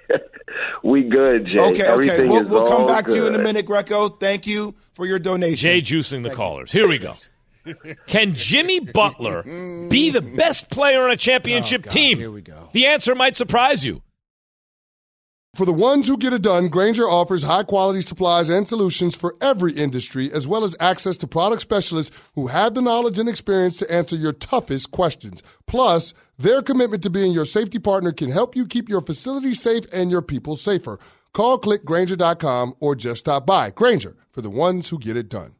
[0.85, 1.59] We good, Jay.
[1.59, 1.83] Okay, okay.
[1.87, 4.09] Everything We'll, we'll come all back to you in a minute, Greco.
[4.09, 5.55] Thank you for your donation.
[5.55, 6.73] Jay juicing the callers.
[6.73, 7.13] Here we go.
[8.07, 12.17] Can Jimmy Butler be the best player on a oh, championship Oh, God, team?
[12.17, 12.69] here we go.
[12.73, 14.01] The answer might surprise you.
[15.55, 19.35] For the ones who get it done, Grainger offers high quality supplies and solutions for
[19.39, 23.77] every industry, as well as access to product specialists who have the knowledge and experience
[23.77, 25.43] to answer your toughest questions.
[25.67, 29.83] Plus, their commitment to being your safety partner can help you keep your facility safe
[29.93, 30.97] and your people safer.
[31.33, 33.69] Call click grainger.com or just stop by.
[33.69, 35.53] Grainger for the ones who get it done.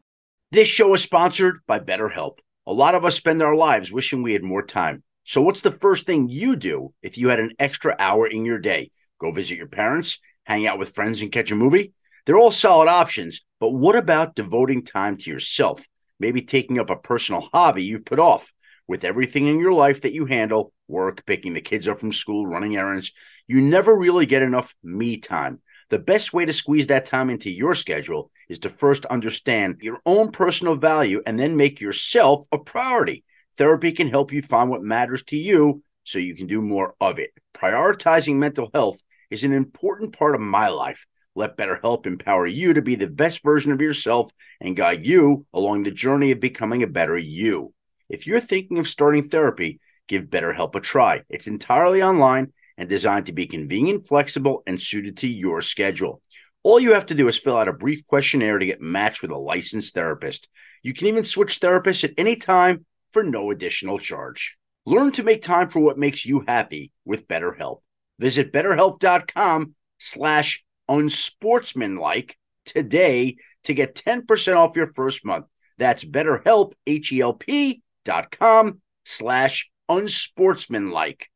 [0.52, 2.40] This show is sponsored by BetterHelp.
[2.66, 5.04] A lot of us spend our lives wishing we had more time.
[5.24, 8.58] So, what's the first thing you do if you had an extra hour in your
[8.58, 8.90] day?
[9.20, 11.94] Go visit your parents, hang out with friends, and catch a movie?
[12.26, 15.86] They're all solid options, but what about devoting time to yourself?
[16.20, 18.52] Maybe taking up a personal hobby you've put off.
[18.86, 22.46] With everything in your life that you handle work, picking the kids up from school,
[22.46, 23.14] running errands
[23.48, 25.62] you never really get enough me time.
[25.90, 30.00] The best way to squeeze that time into your schedule is to first understand your
[30.06, 33.24] own personal value and then make yourself a priority.
[33.58, 37.20] Therapy can help you find what matters to you so you can do more of
[37.20, 37.32] it.
[37.54, 41.06] Prioritizing mental health is an important part of my life.
[41.36, 45.84] Let BetterHelp empower you to be the best version of yourself and guide you along
[45.84, 47.74] the journey of becoming a better you.
[48.10, 51.24] If you're thinking of starting therapy, give BetterHelp a try.
[51.30, 56.22] It's entirely online and designed to be convenient, flexible, and suited to your schedule.
[56.64, 59.32] All you have to do is fill out a brief questionnaire to get matched with
[59.32, 60.48] a licensed therapist.
[60.82, 64.58] You can even switch therapists at any time for no additional charge.
[64.86, 67.82] Learn to make time for what makes you happy with BetterHelp.
[68.20, 75.46] Visit betterhelp.com slash unsportsmanlike today to get 10% off your first month.
[75.78, 81.30] That's betterhelp, H-E-L-P dot com slash unsportsmanlike.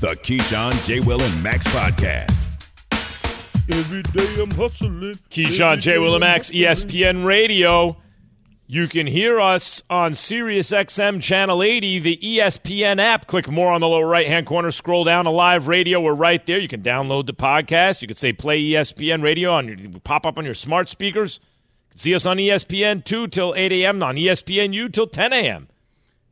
[0.00, 1.00] The Keyshawn, J.
[1.00, 2.44] Will, and Max podcast.
[3.68, 5.14] Every day I'm hustling.
[5.30, 5.96] Keyshawn J.
[5.96, 7.96] Willimax, ESPN Radio.
[8.68, 13.28] You can hear us on Sirius XM Channel 80, the ESPN app.
[13.28, 14.72] Click more on the lower right hand corner.
[14.72, 16.00] Scroll down to live radio.
[16.00, 16.58] We're right there.
[16.58, 18.02] You can download the podcast.
[18.02, 21.38] You can say play ESPN Radio on your pop up on your smart speakers.
[21.38, 24.02] You can see us on ESPN 2 till 8 a.m.
[24.02, 25.68] on ESPNU till 10 a.m.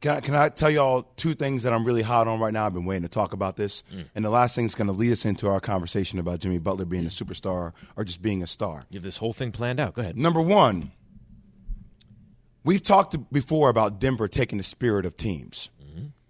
[0.00, 2.66] Can I, can I tell y'all two things that I'm really hot on right now?
[2.66, 3.84] I've been waiting to talk about this.
[3.94, 4.06] Mm.
[4.16, 6.84] And the last thing is going to lead us into our conversation about Jimmy Butler
[6.84, 8.86] being a superstar or just being a star.
[8.90, 9.94] You have this whole thing planned out.
[9.94, 10.18] Go ahead.
[10.18, 10.90] Number one,
[12.64, 15.70] we've talked before about Denver taking the spirit of teams.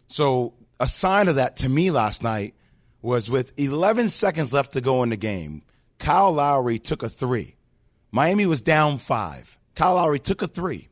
[0.07, 2.55] So a sign of that to me last night
[3.01, 5.63] was with 11 seconds left to go in the game,
[5.99, 7.57] Kyle Lowry took a three.
[8.11, 9.59] Miami was down five.
[9.75, 10.89] Kyle Lowry took a three.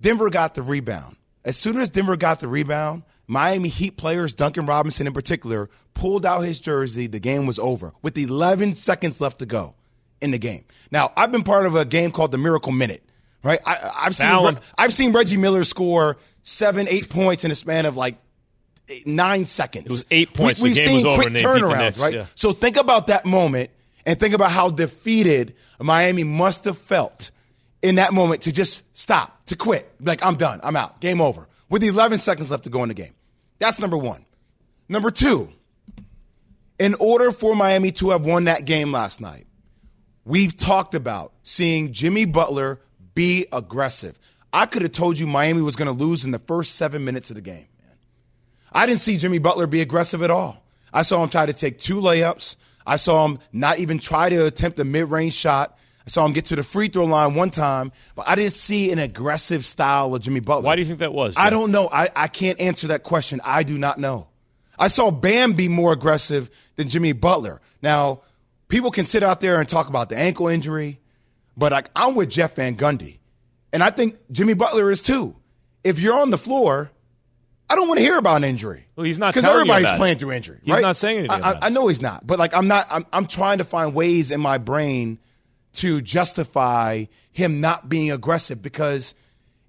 [0.00, 1.16] Denver got the rebound.
[1.44, 6.26] As soon as Denver got the rebound, Miami Heat players, Duncan Robinson in particular, pulled
[6.26, 7.06] out his jersey.
[7.06, 9.74] The game was over with 11 seconds left to go
[10.20, 10.64] in the game.
[10.90, 13.02] Now, I've been part of a game called the Miracle Minute,
[13.44, 13.60] right?
[13.66, 14.58] I, I've seen.
[14.76, 18.16] I've seen Reggie Miller score seven, eight points in a span of like
[18.88, 19.86] eight- nine seconds.
[19.86, 20.60] It was eight points.
[20.60, 22.14] The We, have game seen quick and they beat the turnarounds, right?
[22.14, 22.26] yeah.
[22.34, 23.70] So think about that moment
[24.06, 27.30] and think about how defeated Miami must have felt
[27.82, 29.90] in that moment to just stop, to quit.
[30.00, 30.60] Like, I'm done.
[30.62, 31.00] I'm out.
[31.00, 31.46] Game over.
[31.68, 33.14] With 11 seconds left to go in the game.
[33.58, 34.24] That's number one.
[34.88, 35.50] Number two,
[36.78, 39.46] in order for Miami to have won that game last night,
[40.24, 42.80] we've talked about seeing Jimmy Butler
[43.14, 44.18] be aggressive.
[44.52, 47.30] I could have told you Miami was going to lose in the first seven minutes
[47.30, 47.66] of the game.
[47.82, 47.96] Man.
[48.72, 50.62] I didn't see Jimmy Butler be aggressive at all.
[50.92, 52.56] I saw him try to take two layups.
[52.86, 55.76] I saw him not even try to attempt a mid range shot.
[56.06, 58.92] I saw him get to the free throw line one time, but I didn't see
[58.92, 60.64] an aggressive style of Jimmy Butler.
[60.64, 61.34] Why do you think that was?
[61.36, 61.88] I don't know.
[61.90, 63.40] I, I can't answer that question.
[63.42, 64.28] I do not know.
[64.78, 67.60] I saw Bam be more aggressive than Jimmy Butler.
[67.80, 68.20] Now,
[68.68, 71.00] people can sit out there and talk about the ankle injury,
[71.56, 73.18] but like I'm with Jeff Van Gundy.
[73.72, 75.36] And I think Jimmy Butler is too.
[75.82, 76.92] If you're on the floor,
[77.68, 78.86] I don't want to hear about an injury.
[78.94, 79.98] Well, he's not because everybody's about it.
[79.98, 80.60] playing through injury.
[80.62, 80.82] He's right?
[80.82, 81.58] not saying anything I, I.
[81.62, 82.86] I know he's not, but like I'm not.
[82.90, 85.18] I'm, I'm trying to find ways in my brain
[85.74, 89.14] to justify him not being aggressive because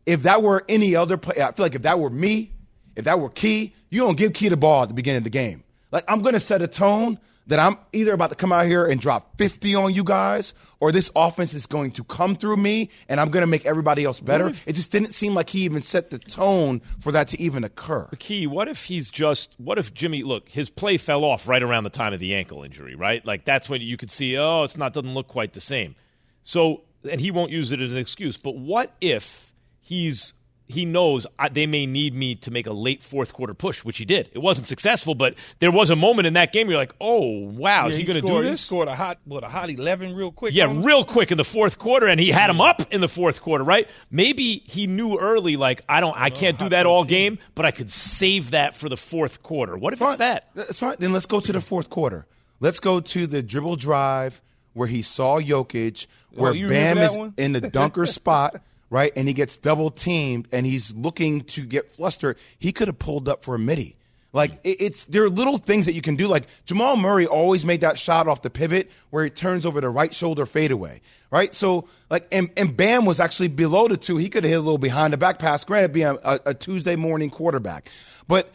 [0.05, 2.51] if that were any other player, I feel like if that were me,
[2.95, 5.29] if that were Key, you don't give Key the ball at the beginning of the
[5.31, 5.63] game.
[5.91, 8.86] Like I'm going to set a tone that I'm either about to come out here
[8.86, 12.89] and drop 50 on you guys, or this offense is going to come through me
[13.08, 14.49] and I'm going to make everybody else better.
[14.49, 18.08] it just didn't seem like he even set the tone for that to even occur.
[18.19, 21.84] Key, what if he's just what if Jimmy look, his play fell off right around
[21.84, 23.25] the time of the ankle injury, right?
[23.25, 25.95] Like that's when you could see, oh, it's not doesn't look quite the same.
[26.41, 28.38] So and he won't use it as an excuse.
[28.38, 30.34] But what if he's
[30.67, 33.97] he knows I, they may need me to make a late fourth quarter push, which
[33.99, 34.30] he did.
[34.34, 37.47] It wasn't successful, but there was a moment in that game where you're like, "Oh,
[37.49, 39.47] wow, is Yeah, he going to do scored- He this?" scored a hot, what a
[39.47, 40.54] hot eleven, real quick.
[40.56, 40.84] Yeah, on him.
[40.84, 43.63] real quick in the fourth quarter, and he had him up in the fourth quarter,
[43.63, 43.88] right?
[44.10, 47.71] Maybe he knew early, like I don't, I can't do that all game, but I
[47.71, 49.78] could save that for the fourth quarter.
[49.78, 50.49] What if it's that?
[50.56, 50.95] That's fine.
[50.99, 52.25] Then let's go to the fourth quarter.
[52.60, 54.41] Let's go to the dribble drive
[54.73, 57.34] where he saw Jokic, oh, where Oh, Bam is one?
[57.38, 58.62] in the dunker spot,
[58.95, 59.12] right?
[59.17, 62.38] And he gets double teamed and he's looking to get flustered.
[62.58, 63.97] He could have pulled up for a midi.
[64.31, 66.29] Like it's there are little things that you can do.
[66.29, 69.89] Like Jamal Murray always made that shot off the pivot where he turns over the
[69.89, 71.53] right shoulder fadeaway, right?
[71.53, 74.15] So like and, and Bam was actually below the two.
[74.15, 75.65] He could have hit a little behind the back pass.
[75.65, 77.89] Granted, being a, a, Tuesday morning quarterback,
[78.29, 78.49] but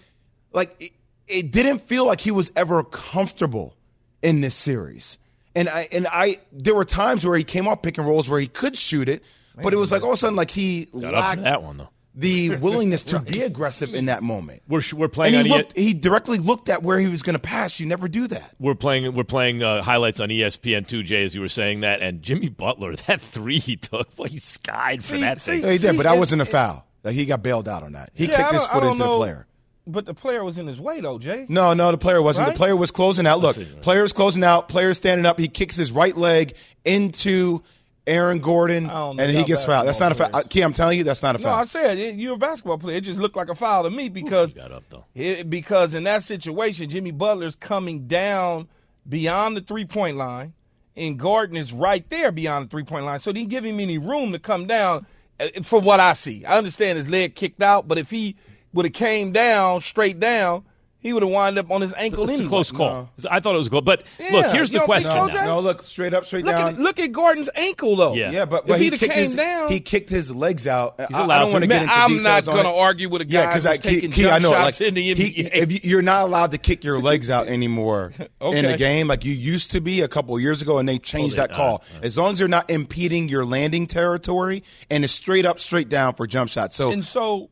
[0.54, 0.92] like it,
[1.28, 3.76] it didn't feel like he was ever comfortable
[4.22, 5.18] in this series.
[5.54, 8.40] And I and I there were times where he came off pick and rolls where
[8.40, 9.22] he could shoot it,
[9.62, 11.62] but it was like all of a sudden like he Got up for lacked that
[11.62, 11.88] one though.
[12.14, 14.62] the willingness to be aggressive in that moment.
[14.68, 17.34] We're we're playing And he on looked he directly looked at where he was going
[17.34, 17.78] to pass.
[17.80, 18.54] You never do that.
[18.58, 22.00] we're playing we're playing uh, highlights on ESPN two, Jay, as you were saying that,
[22.02, 25.62] and Jimmy Butler, that three he took, boy, he skied for See- that see- thing.
[25.64, 26.86] Yeah, he did, but that it's- wasn't a foul.
[27.04, 28.10] Like he got bailed out on that.
[28.14, 29.16] He Yeah, I kicked his don't- I foot don't into the know.
[29.18, 29.46] player.
[29.86, 31.46] But the player was in his way, though, Jay.
[31.48, 32.46] No, no, the player wasn't.
[32.48, 32.52] Right?
[32.54, 33.40] The player was closing out.
[33.40, 33.82] Look, see, right.
[33.82, 34.68] player's closing out.
[34.68, 35.38] Player's standing up.
[35.40, 37.62] He kicks his right leg into
[38.06, 39.86] Aaron Gordon, I don't know and he gets fouled.
[39.86, 40.48] That's not a basketball foul.
[40.48, 41.50] Key, I'm telling you, that's not a foul.
[41.50, 41.62] No, foul.
[41.62, 42.96] I said it, you're a basketball player.
[42.96, 44.84] It just looked like a foul to me because Got up
[45.14, 48.68] it- because in that situation, Jimmy Butler's coming down
[49.08, 50.54] beyond the three point line,
[50.96, 53.20] and Gordon is right there beyond the three point line.
[53.20, 55.06] So he didn't give him any room to come down.
[55.38, 58.36] uh, From what I see, I understand his leg kicked out, but if he
[58.72, 60.64] would have came down straight down,
[61.00, 62.46] he would have wound up on his ankle It's anyway.
[62.46, 63.08] a close call.
[63.30, 65.10] I thought it was close, but Yeah, look, here's you the question.
[65.10, 65.32] so, now.
[65.32, 65.44] Jay?
[65.46, 66.68] no, look straight up, straight Look down.
[66.74, 68.14] at look at Gordon's ankle though.
[68.14, 68.30] Yeah.
[68.30, 70.96] yeah, but, but he'd he kicked came his down, he kicked his legs out.
[70.98, 71.52] I, I allowed don't to.
[71.54, 73.72] want to get into I'm not going to argue with a guy Yeah, because who's
[73.72, 75.50] I taking Key, jump I know shots like in the he, NBA.
[75.54, 79.24] if you, you're not allowed to kick your legs out anymore in the game, like
[79.24, 81.52] you used to be a couple of years ago, and they oh, changed they- that
[81.52, 81.82] call.
[82.02, 86.14] As long as you're not impeding your landing territory, and it's straight up, straight down
[86.14, 86.76] for jump shots.
[86.76, 87.48] So and so,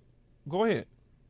[0.48, 0.87] go ahead.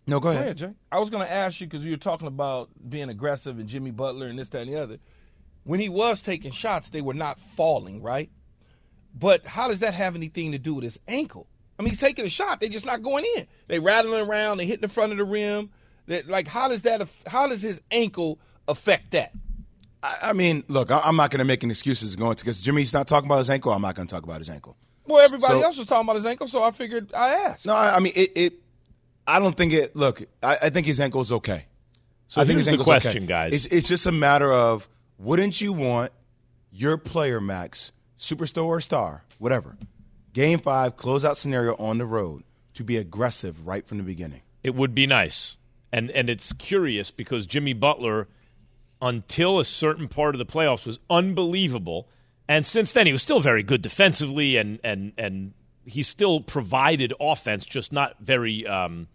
[0.09, 0.43] No, go Go ahead.
[0.45, 0.75] ahead, Jay.
[0.91, 3.91] I was going to ask you because you were talking about being aggressive and Jimmy
[3.93, 4.99] Butler and this, that, and the other.
[5.65, 8.31] When he was taking shots, they were not falling, right?
[9.19, 11.47] But how does that have anything to do with his ankle?
[11.79, 12.61] I mean, he's taking a shot.
[12.61, 13.47] They're just not going in.
[13.69, 14.57] They rattling around.
[14.59, 15.71] They hitting the front of the rim.
[16.07, 17.07] That like, how does that?
[17.27, 19.33] How does his ankle affect that?
[20.03, 22.61] I, I mean, look, I, I'm not going to make any excuses going to because
[22.61, 23.73] Jimmy's not talking about his ankle.
[23.73, 24.77] I'm not going to talk about his ankle.
[25.07, 27.67] Well, everybody So- else was talking about his ankle, so I figured I asked.
[27.67, 28.53] No, I, I mean it, it.
[29.29, 29.95] I don't think it.
[29.95, 31.67] Look, I, I think his ankle's okay.
[32.27, 33.27] So I think here's his the ankle's question, okay.
[33.27, 33.55] guys.
[33.55, 34.89] It's, it's just a matter of
[35.19, 36.13] wouldn't you want
[36.73, 39.77] your player, Max, superstar or star, whatever,
[40.33, 42.43] game five closeout scenario on the road
[42.75, 44.41] to be aggressive right from the beginning.
[44.63, 45.57] It would be nice.
[45.93, 48.29] And and it's curious because Jimmy Butler
[49.01, 52.09] until a certain part of the playoffs was unbelievable.
[52.49, 55.55] And since then he was still very good defensively and and and
[55.89, 59.09] he still provided offense, just not very um,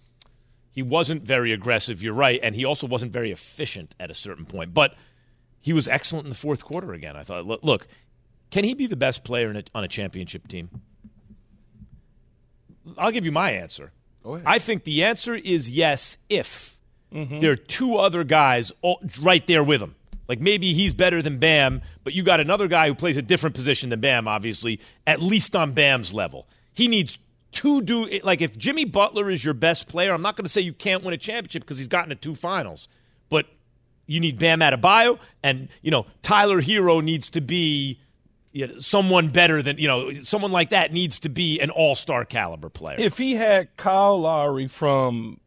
[0.72, 4.46] he wasn't very aggressive, you're right, and he also wasn't very efficient at a certain
[4.46, 4.74] point.
[4.74, 4.96] But
[5.60, 7.16] he was excellent in the fourth quarter again.
[7.16, 7.88] I thought, look, look
[8.54, 10.70] can he be the best player in a, on a championship team?
[12.98, 13.92] I'll give you my answer.
[14.46, 16.80] I think the answer is yes if
[17.40, 19.96] there are two other guys all, right there with him.
[20.28, 23.56] Like maybe he's better than Bam, but you got another guy who plays a different
[23.56, 26.48] position than Bam, obviously, at least on Bam's level.
[26.74, 27.20] He needs
[27.52, 30.62] two do like if Jimmy Butler is your best player, I'm not going to say
[30.62, 32.88] you can't win a championship because he's gotten to two finals,
[33.30, 33.46] but
[34.06, 38.00] you need Bam Adebayo, and you know Tyler Herro needs to be
[38.52, 41.96] you know, someone better than you know someone like that needs to be an All
[41.96, 42.98] Star caliber player.
[43.00, 45.40] If he had Kyle Lowry from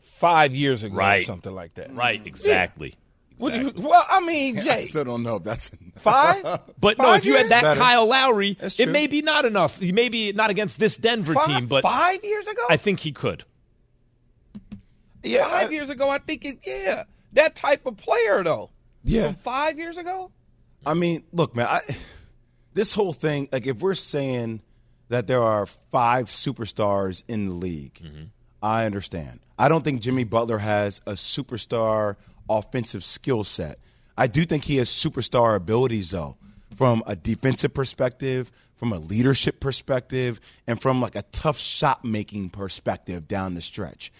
[0.00, 1.26] five years ago or Right.
[1.26, 1.94] something like that.
[1.94, 2.90] right, exactly.
[2.90, 2.96] What
[3.38, 3.82] you- Exactly.
[3.84, 6.42] well, I mean, I still don't know if that's five?
[6.80, 7.80] But no, if you had that Better.
[7.80, 9.78] Kyle Lowry, it may be not enough.
[9.78, 12.62] He may be not against this Denver five, team, but five years ago?
[12.70, 13.44] I think he could.
[15.22, 17.04] yeah, five I- years ago, I think it, yeah.
[17.32, 18.70] That type of player, though.
[19.04, 19.26] Yeah.
[19.26, 20.30] From five years ago?
[20.84, 21.80] I mean, look, man, I,
[22.74, 24.62] this whole thing, like, if we're saying
[25.08, 28.24] that there are five superstars in the league, mm-hmm.
[28.62, 29.40] I understand.
[29.58, 32.16] I don't think Jimmy Butler has a superstar
[32.48, 33.78] offensive skill set.
[34.16, 36.36] I do think he has superstar abilities, though,
[36.74, 42.50] from a defensive perspective, from a leadership perspective, and from like a tough shot making
[42.50, 44.12] perspective down the stretch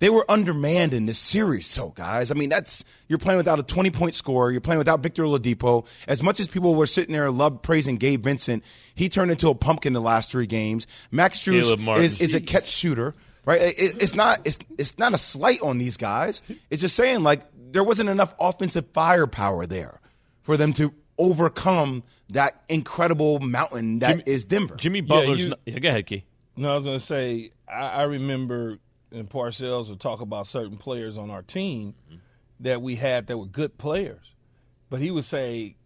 [0.00, 1.66] they were undermanned in this series.
[1.66, 4.52] So, guys, I mean, that's you're playing without a 20 point scorer.
[4.52, 5.86] You're playing without Victor Oladipo.
[6.06, 8.62] As much as people were sitting there and loved praising Gabe Vincent,
[8.94, 10.86] he turned into a pumpkin the last three games.
[11.10, 13.12] Max Caleb is, is a catch shooter,
[13.44, 13.60] right?
[13.60, 16.42] It- it's not it's it's not a slight on these guys.
[16.70, 20.00] It's just saying like there wasn't enough offensive firepower there
[20.42, 24.76] for them to overcome that incredible mountain that is Jimmy, Denver.
[24.76, 25.40] Jimmy Butler's.
[25.40, 26.24] you- not- yeah, go ahead, Key.
[26.56, 28.78] No, I was going to say, I, I remember
[29.12, 31.94] in Parcells would talk about certain players on our team
[32.60, 34.32] that we had that were good players.
[34.90, 35.76] But he would say,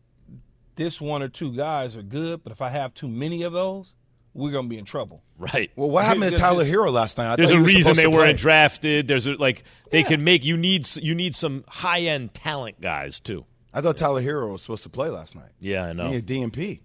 [0.76, 3.92] this one or two guys are good, but if I have too many of those,
[4.34, 5.22] we're going to be in trouble.
[5.38, 5.70] Right.
[5.76, 7.32] well, what happened to Tyler Herro last night?
[7.32, 9.08] I There's thought a he reason supposed they to weren't drafted.
[9.08, 13.18] There's a, like they can make you need you need some high end talent guys
[13.20, 13.44] too.
[13.74, 15.50] I thought Tyler Herro was supposed to play last night.
[15.58, 16.08] Yeah, I know.
[16.08, 16.80] He had DNP.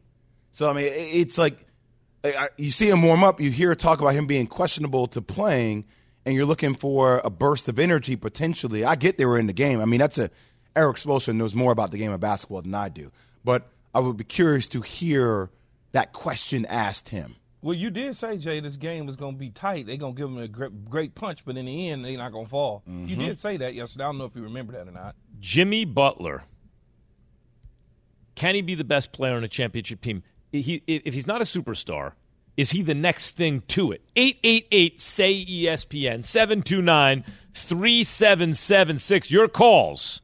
[0.51, 1.57] So I mean, it's like
[2.23, 5.21] I- I- you see him warm up, you hear talk about him being questionable to
[5.21, 5.85] playing,
[6.25, 8.83] and you're looking for a burst of energy potentially.
[8.83, 9.79] I get they were in the game.
[9.81, 10.31] I mean, that's a
[10.75, 13.11] Eric Spoelstra knows more about the game of basketball than I do.
[13.43, 15.49] But I would be curious to hear
[15.97, 17.35] that question asked him.
[17.63, 19.87] Well, you did say, Jay, this game was going to be tight.
[19.87, 22.31] They're going to give them a great, great punch, but in the end, they're not
[22.31, 22.83] going to fall.
[22.85, 23.19] You mm-hmm.
[23.19, 24.03] did say that yesterday.
[24.03, 25.15] I don't know if you remember that or not.
[25.39, 26.43] Jimmy Butler.
[28.35, 30.21] Can he be the best player on a championship team?
[30.51, 32.11] He, if he's not a superstar,
[32.57, 34.03] is he the next thing to it?
[34.15, 39.31] 888 say ESPN 729 3776.
[39.31, 40.21] Your calls.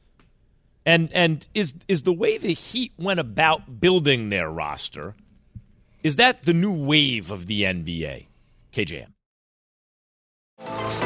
[0.86, 5.16] And and is is the way the Heat went about building their roster,
[6.04, 8.28] is that the new wave of the NBA?
[8.74, 9.08] KJM.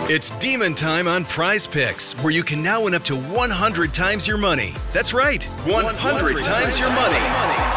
[0.09, 4.25] It's demon time on Prize Picks, where you can now win up to 100 times
[4.25, 4.73] your money.
[4.93, 7.76] That's right, 100, times your money.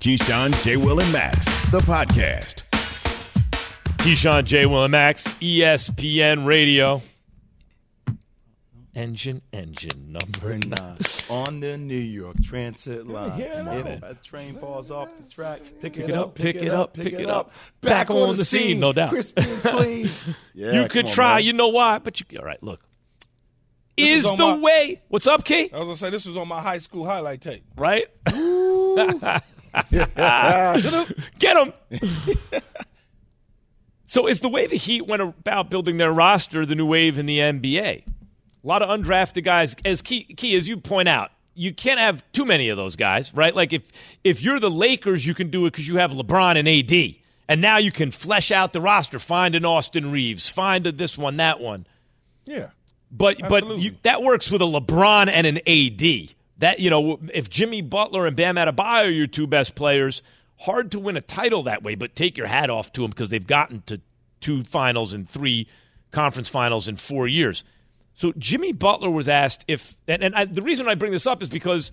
[0.00, 0.76] Keyshawn, J.
[0.78, 2.66] Will, and Max, the podcast.
[3.98, 4.64] Keyshawn, J.
[4.64, 7.02] Will, and Max, ESPN Radio.
[8.94, 10.96] Engine, engine number nine.
[11.28, 13.32] on the New York Transit line.
[13.32, 14.10] hear If that?
[14.10, 17.28] a train falls off the track, pick, Pick it up, pick it up, pick it
[17.30, 17.52] up.
[17.82, 19.10] Back on the scene, no doubt.
[19.10, 20.10] Crispy and clean.
[20.54, 21.44] yeah, you could on, try, man.
[21.44, 21.98] you know why?
[21.98, 22.80] But you, all right, look.
[23.96, 25.02] This Is the my- way.
[25.08, 25.70] What's up, Key?
[25.72, 27.64] I was gonna say this was on my high school highlight tape.
[27.76, 28.06] Right?
[31.38, 31.72] Get him.
[34.04, 37.26] so is the way the Heat went about building their roster the new wave in
[37.26, 38.04] the NBA?
[38.62, 42.22] A lot of undrafted guys, as key, key as you point out, you can't have
[42.32, 43.54] too many of those guys, right?
[43.54, 43.90] Like if
[44.24, 47.16] if you're the Lakers, you can do it because you have LeBron and AD,
[47.48, 51.18] and now you can flesh out the roster, find an Austin Reaves, find a this
[51.18, 51.86] one, that one.
[52.44, 52.70] Yeah.
[53.10, 56.34] But but you, that works with a LeBron and an AD.
[56.60, 60.22] That you know, if Jimmy Butler and Bam Adebayo are your two best players,
[60.60, 61.94] hard to win a title that way.
[61.94, 64.00] But take your hat off to them because they've gotten to
[64.40, 65.68] two finals and three
[66.10, 67.64] conference finals in four years.
[68.14, 71.42] So Jimmy Butler was asked if, and, and I, the reason I bring this up
[71.42, 71.92] is because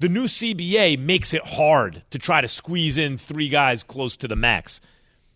[0.00, 4.28] the new CBA makes it hard to try to squeeze in three guys close to
[4.28, 4.80] the max.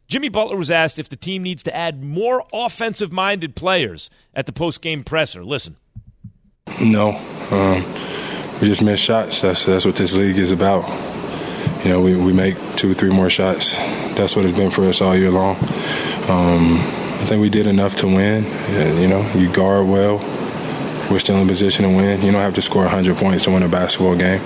[0.09, 4.47] Jimmy Butler was asked if the team needs to add more offensive minded players at
[4.47, 5.45] the post game presser.
[5.45, 5.77] Listen.
[6.81, 7.11] No,
[7.51, 7.85] um,
[8.63, 9.41] we just miss shots.
[9.41, 10.89] That's that's what this league is about.
[11.85, 13.75] You know, we, we make two, or three more shots.
[14.15, 15.57] That's what it's been for us all year long.
[16.31, 18.45] Um, I think we did enough to win.
[18.45, 20.19] Uh, You know, you guard well.
[21.11, 22.21] We're still in position to win.
[22.23, 24.41] You don't have to score 100 points to win a basketball game.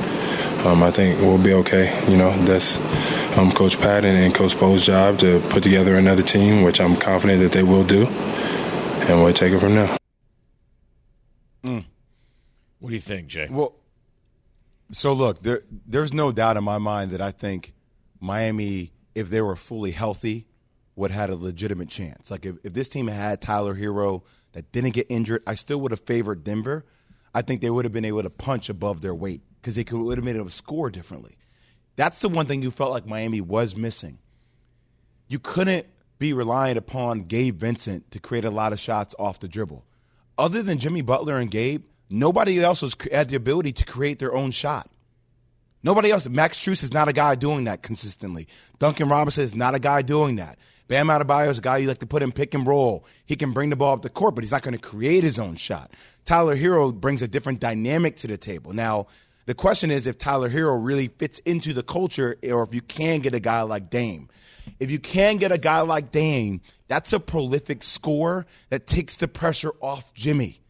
[0.66, 1.92] Um, I think we'll be okay.
[2.10, 2.78] You know, that's
[3.36, 6.96] um, Coach Pat and, and Coach Spo's job to put together another team, which I'm
[6.96, 9.96] confident that they will do, and we'll take it from there.
[12.80, 13.48] What do you think, Jay?
[13.50, 13.74] Well,
[14.92, 17.74] so look, there there's no doubt in my mind that I think
[18.20, 20.46] Miami, if they were fully healthy,
[20.94, 22.30] would have had a legitimate chance.
[22.30, 24.22] Like if, if this team had Tyler Herro
[24.52, 26.84] that didn't get injured, I still would have favored Denver.
[27.34, 30.00] I think they would have been able to punch above their weight because they could
[30.00, 31.36] would have able to score differently.
[31.96, 34.18] That's the one thing you felt like Miami was missing.
[35.28, 35.86] You couldn't
[36.18, 39.84] be reliant upon Gabe Vincent to create a lot of shots off the dribble.
[40.38, 44.34] Other than Jimmy Butler and Gabe, nobody else has had the ability to create their
[44.34, 44.90] own shot.
[45.82, 46.28] Nobody else.
[46.28, 48.48] Max Strus is not a guy doing that consistently.
[48.80, 50.58] Duncan Robinson is not a guy doing that.
[50.88, 53.06] Bam Adebayo is a guy you like to put in pick and roll.
[53.24, 55.38] He can bring the ball up the court, but he's not going to create his
[55.38, 55.92] own shot.
[56.24, 58.72] Tyler Herro brings a different dynamic to the table.
[58.72, 59.06] Now,
[59.46, 63.20] the question is if Tyler Herro really fits into the culture or if you can
[63.20, 64.28] get a guy like Dame.
[64.80, 69.28] If you can get a guy like Dame, that's a prolific scorer that takes the
[69.28, 70.60] pressure off Jimmy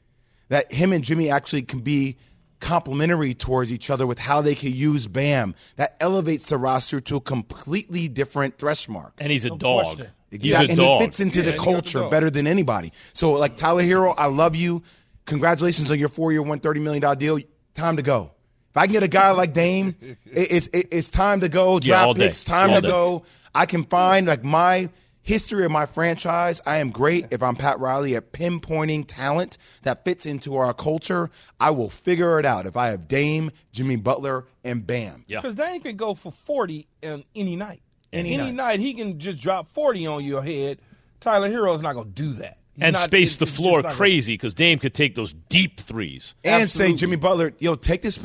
[0.48, 2.16] that him and Jimmy actually can be
[2.60, 5.54] complementary towards each other with how they can use Bam.
[5.76, 9.12] That elevates the roster to a completely different thresh mark.
[9.18, 9.98] And he's a dog.
[9.98, 10.66] He's Exactly.
[10.66, 11.00] a And dog.
[11.00, 12.92] he fits into Yeah, the and you got the culture better than anybody.
[13.12, 14.82] So, like Tyler Herro, I love you.
[15.26, 17.38] Congratulations on your four year, $130 million deal.
[17.74, 18.32] Time to go.
[18.70, 19.94] If I can get a guy like Dame,
[20.26, 21.74] it's it's time to go.
[21.74, 22.26] Yeah, Draft day.
[22.26, 22.88] picks, time All to day.
[22.88, 23.22] go.
[23.54, 24.90] I can find like my
[25.26, 26.60] history of my franchise.
[26.64, 31.30] I am great if I'm Pat Riley at pinpointing talent that fits into our culture.
[31.58, 35.24] I will figure it out if I have Dame, Jimmy Butler, and Bam.
[35.26, 35.40] Yeah.
[35.40, 37.82] Because Dame can go for 40 on any night.
[38.12, 38.54] Any Any, night.
[38.54, 38.80] night.
[38.80, 40.78] he can just drop 40 on your head.
[41.18, 42.58] Tyler Herro is not going to do that.
[42.74, 46.34] He's and not- space it- the floor crazy because Dame could take those deep threes.
[46.44, 48.18] and say Jimmy Butler, yo, take this.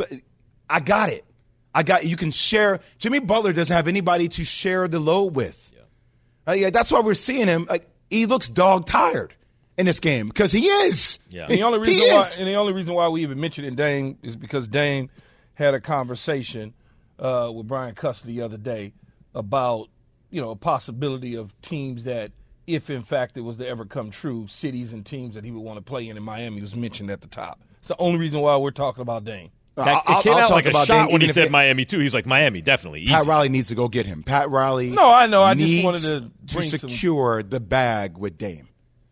[0.70, 1.26] I got it.
[1.74, 2.06] I got.
[2.06, 2.80] You can share.
[3.00, 5.71] Jimmy Butler doesn't have anybody to share the load with.
[6.48, 7.68] Uh, yeah, that's why we're seeing him.
[7.70, 9.34] Like he looks dog tired
[9.78, 11.20] in this game because he is.
[11.30, 11.44] Yeah.
[11.44, 14.18] And the only reason why, and the only reason why we even mentioned it, Dame,
[14.22, 15.10] is because Dame
[15.54, 16.74] had a conversation
[17.20, 18.94] uh, with Brian Custer the other day
[19.34, 19.88] about
[20.30, 22.32] you know a possibility of teams that,
[22.68, 25.62] if in fact it was to ever come true, cities and teams that he would
[25.62, 26.18] want to play in.
[26.18, 27.62] in Miami was mentioned at the top.
[27.80, 29.52] It's the only reason why we're talking about Dame.
[29.86, 31.46] That, I'll- it came I'll out talk like a about shot Dame when he said
[31.46, 32.00] it- Miami too.
[32.00, 33.06] He's like Miami, definitely.
[33.06, 33.30] Pat Easy.
[33.30, 34.24] Riley needs to go get him.
[34.24, 34.90] Pat Riley.
[34.92, 35.44] No, I know.
[35.44, 38.68] I just wanted to bring some- secure the bag with Dame.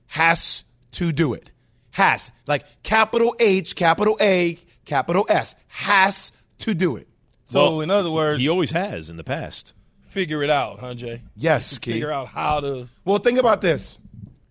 [0.08, 0.64] Has
[0.94, 1.52] to do it.
[1.92, 2.32] Has.
[2.48, 5.56] Like capital H, capital A, capital S.
[5.68, 7.08] Has to do it.
[7.46, 9.74] So, Well, in other words, he always has in the past.
[10.08, 11.22] figure it out, huh, Jay?
[11.36, 11.94] Yes, Key.
[11.94, 12.88] Figure out how to.
[13.06, 13.98] Well, think about this.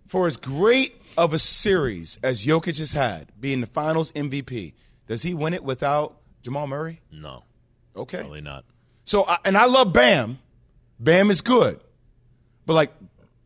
[0.07, 4.73] For as great of a series as Jokic has had, being the finals MVP,
[5.09, 7.00] does he win it without Jamal Murray?
[7.11, 7.42] No,
[7.96, 8.18] Okay.
[8.20, 8.64] probably not.
[9.04, 10.38] So, I- and I love Bam.
[11.00, 11.80] Bam is good.
[12.66, 12.92] But like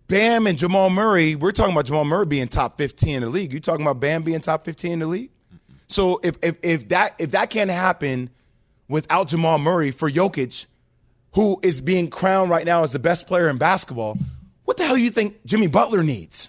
[0.08, 3.52] Bam and Jamal Murray, we're talking about Jamal Murray being top 15 in the league.
[3.52, 5.30] You're talking about Bam being top 15 in the league?
[5.86, 8.30] So if, if if that if that can't happen
[8.88, 10.66] without Jamal Murray for Jokic,
[11.34, 14.18] who is being crowned right now as the best player in basketball,
[14.64, 16.48] what the hell do you think Jimmy Butler needs?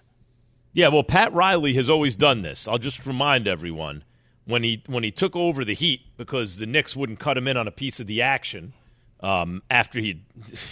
[0.73, 2.67] Yeah, well, Pat Riley has always done this.
[2.67, 4.03] I'll just remind everyone
[4.45, 7.57] when he when he took over the Heat because the Knicks wouldn't cut him in
[7.57, 8.73] on a piece of the action
[9.21, 10.23] um, after he'd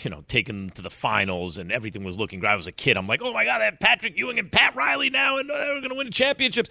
[0.04, 2.52] you know taken to the finals and everything was looking great.
[2.52, 2.98] I was a kid.
[2.98, 5.80] I'm like, oh my god, have Patrick Ewing and Pat Riley now, and uh, we're
[5.80, 6.70] going to win the championships.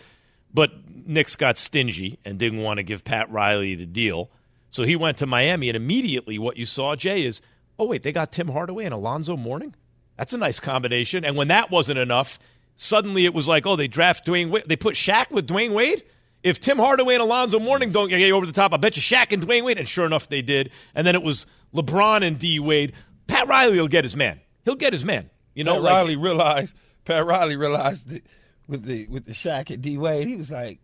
[0.53, 0.73] But
[1.07, 4.31] Knicks got stingy and didn't want to give Pat Riley the deal,
[4.69, 5.69] so he went to Miami.
[5.69, 7.41] And immediately, what you saw, Jay, is
[7.79, 9.75] oh wait, they got Tim Hardaway and Alonzo Mourning.
[10.17, 11.25] That's a nice combination.
[11.25, 12.39] And when that wasn't enough,
[12.77, 14.65] suddenly it was like, oh, they draft Dwyane Wade.
[14.67, 16.03] They put Shaq with Dwyane Wade.
[16.43, 19.33] If Tim Hardaway and Alonzo Mourning don't get over the top, I bet you Shaq
[19.33, 19.79] and Dwyane Wade.
[19.79, 20.71] And sure enough, they did.
[20.95, 22.95] And then it was LeBron and D Wade.
[23.27, 24.41] Pat Riley will get his man.
[24.65, 25.31] He'll get his man.
[25.55, 26.77] You know, Pat like, Riley realized.
[27.05, 28.23] Pat Riley realized that
[28.69, 30.81] with the with the Shaq and D Wade, he was like,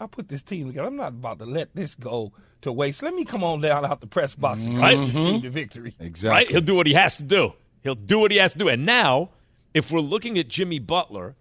[0.00, 0.88] "I put this team together.
[0.88, 2.32] I'm not about to let this go
[2.62, 3.02] to waste.
[3.02, 4.82] Let me come on down out the press box and mm-hmm.
[4.82, 4.96] Right.
[4.96, 6.36] coach this team to victory." Exactly.
[6.36, 6.50] Right?
[6.50, 7.52] He'll do what he has to do.
[7.82, 8.68] He'll do what he has to do.
[8.68, 9.30] And now,
[9.74, 11.36] if we're looking at Jimmy Butler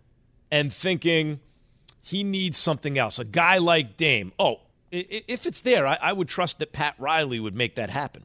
[0.51, 1.39] and thinking
[2.07, 4.59] he needs something else, a guy like Dame, oh,
[4.93, 7.89] i- i- if it's there, I, I would trust that Pat Riley would make that
[7.89, 8.23] happen.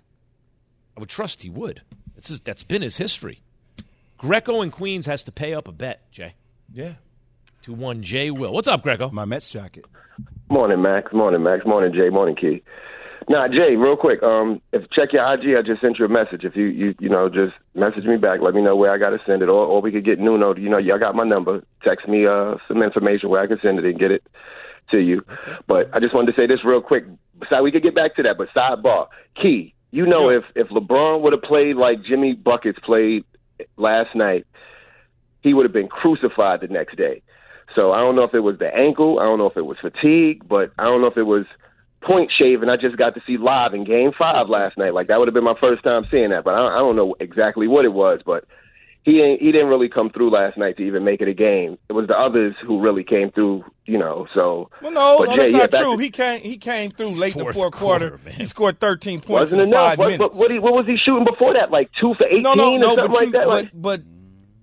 [0.96, 1.80] I would trust he would.
[2.14, 3.40] This is, that's been his history.
[4.18, 6.34] Greco and Queens has to pay up a bet, Jay.
[6.70, 6.92] Yeah.
[7.62, 8.52] To one Jay Will.
[8.52, 9.08] What's up, Greco?
[9.10, 9.86] My Mets jacket.
[10.50, 11.10] Morning, Max.
[11.14, 11.64] Morning, Max.
[11.64, 12.10] Morning, Jay.
[12.10, 12.62] Morning, Key.
[13.28, 14.22] Nah, Jay, real quick.
[14.22, 16.44] Um, if check your IG, I just sent you a message.
[16.44, 19.10] If you you you know just message me back, let me know where I got
[19.10, 20.54] to send it, or or we could get Nuno.
[20.56, 21.62] You know, y'all got my number.
[21.84, 24.22] Text me uh some information where I can send it and get it
[24.90, 25.22] to you.
[25.66, 27.04] But I just wanted to say this real quick.
[27.38, 28.38] Besides, we could get back to that.
[28.38, 29.08] But sidebar,
[29.40, 29.74] Key.
[29.92, 33.24] You know, if if LeBron would have played like Jimmy buckets played
[33.76, 34.46] last night,
[35.42, 37.22] he would have been crucified the next day.
[37.74, 39.78] So I don't know if it was the ankle, I don't know if it was
[39.80, 41.46] fatigue, but I don't know if it was
[42.02, 42.68] point shaving.
[42.68, 44.94] I just got to see live in Game Five last night.
[44.94, 47.14] Like that would have been my first time seeing that, but I, I don't know
[47.20, 48.20] exactly what it was.
[48.24, 48.44] But
[49.02, 51.78] he ain't, he didn't really come through last night to even make it a game.
[51.88, 54.26] It was the others who really came through, you know.
[54.34, 55.96] So Well, no, but no, Jay, that's yeah, not back true.
[55.96, 58.10] to- He came he came through late in the Fourth fourth quarter.
[58.18, 59.90] quarter, He scored 13 points wasn't in enough.
[59.90, 60.20] five What, minutes.
[60.20, 61.70] what, what, he, what was he shooting before that?
[61.70, 63.48] Like two for eighteen no, no, or no, something but, like you, that.
[63.48, 64.02] Like, but but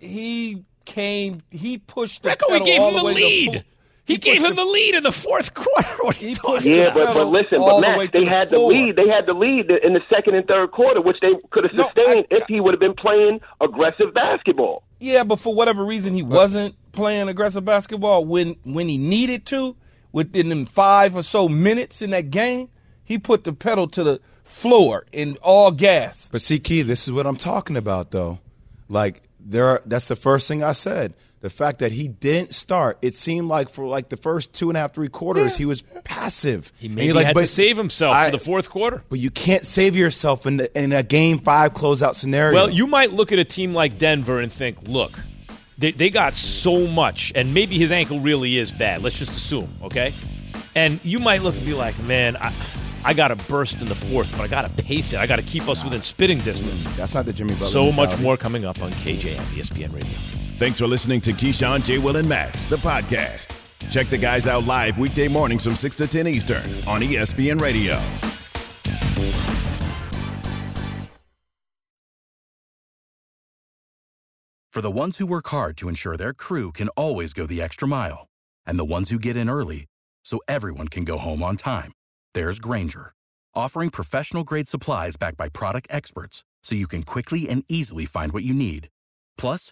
[0.08, 1.42] he came.
[1.50, 3.20] He pushed the Greco, he gave all him the the way to
[3.52, 3.66] lead.
[4.08, 5.88] Full- He, he gave him the lead in the fourth quarter.
[6.04, 6.94] What are you talking Yeah, about?
[6.94, 8.96] but but listen, all but the Matt, to they the had the lead.
[8.96, 11.84] They had the lead in the second and third quarter, which they could have No,
[11.86, 14.84] sustained I- if he would have been playing aggressive basketball.
[15.00, 19.76] Yeah, but for whatever reason, he wasn't playing aggressive basketball when when he needed to.
[20.14, 22.70] Within them five or so minutes in that game,
[23.04, 26.30] he put the pedal to the floor in all gas.
[26.32, 28.40] But see, Key, this is what I'm talking about, though.
[28.90, 31.14] Like there, are, that's the first thing I said.
[31.40, 34.78] The fact that he didn't start, it seemed like for like the first two and
[34.78, 36.74] a half, three quarters, he was passive.
[36.80, 39.04] He maybe like, had but to save himself I- for the fourth quarter.
[39.08, 42.56] But you can't save yourself in, the, in a game five closeout scenario.
[42.56, 45.12] Well, you might look at a team like Denver and think, look,
[45.78, 49.04] they, they got so much, and maybe his ankle really is bad.
[49.04, 50.14] Let's just assume, okay?
[50.76, 52.52] And you might look and be like, man, I,
[53.04, 55.20] I got to burst in the fourth, but I got to pace it.
[55.20, 56.86] I got to keep us within spitting distance.
[56.98, 57.68] That's not the Jimmy Butler.
[57.68, 60.47] So much more coming up on KJM, ESPN Radio.
[60.58, 62.00] Thanks for listening to Keyshawn, J.
[62.00, 63.54] Will, and Max, the podcast.
[63.92, 68.02] Check the guys out live weekday mornings from 6 to 10 Eastern on ESPN Radio.
[74.72, 77.88] For the ones who work hard to ensure their crew can always go the extra
[77.88, 78.26] mile,
[78.66, 79.86] and the ones who get in early
[80.26, 81.92] so everyone can go home on time,
[82.34, 83.14] there's Grainger,
[83.54, 88.32] offering professional grade supplies backed by product experts so you can quickly and easily find
[88.32, 88.90] what you need.
[89.38, 89.72] Plus,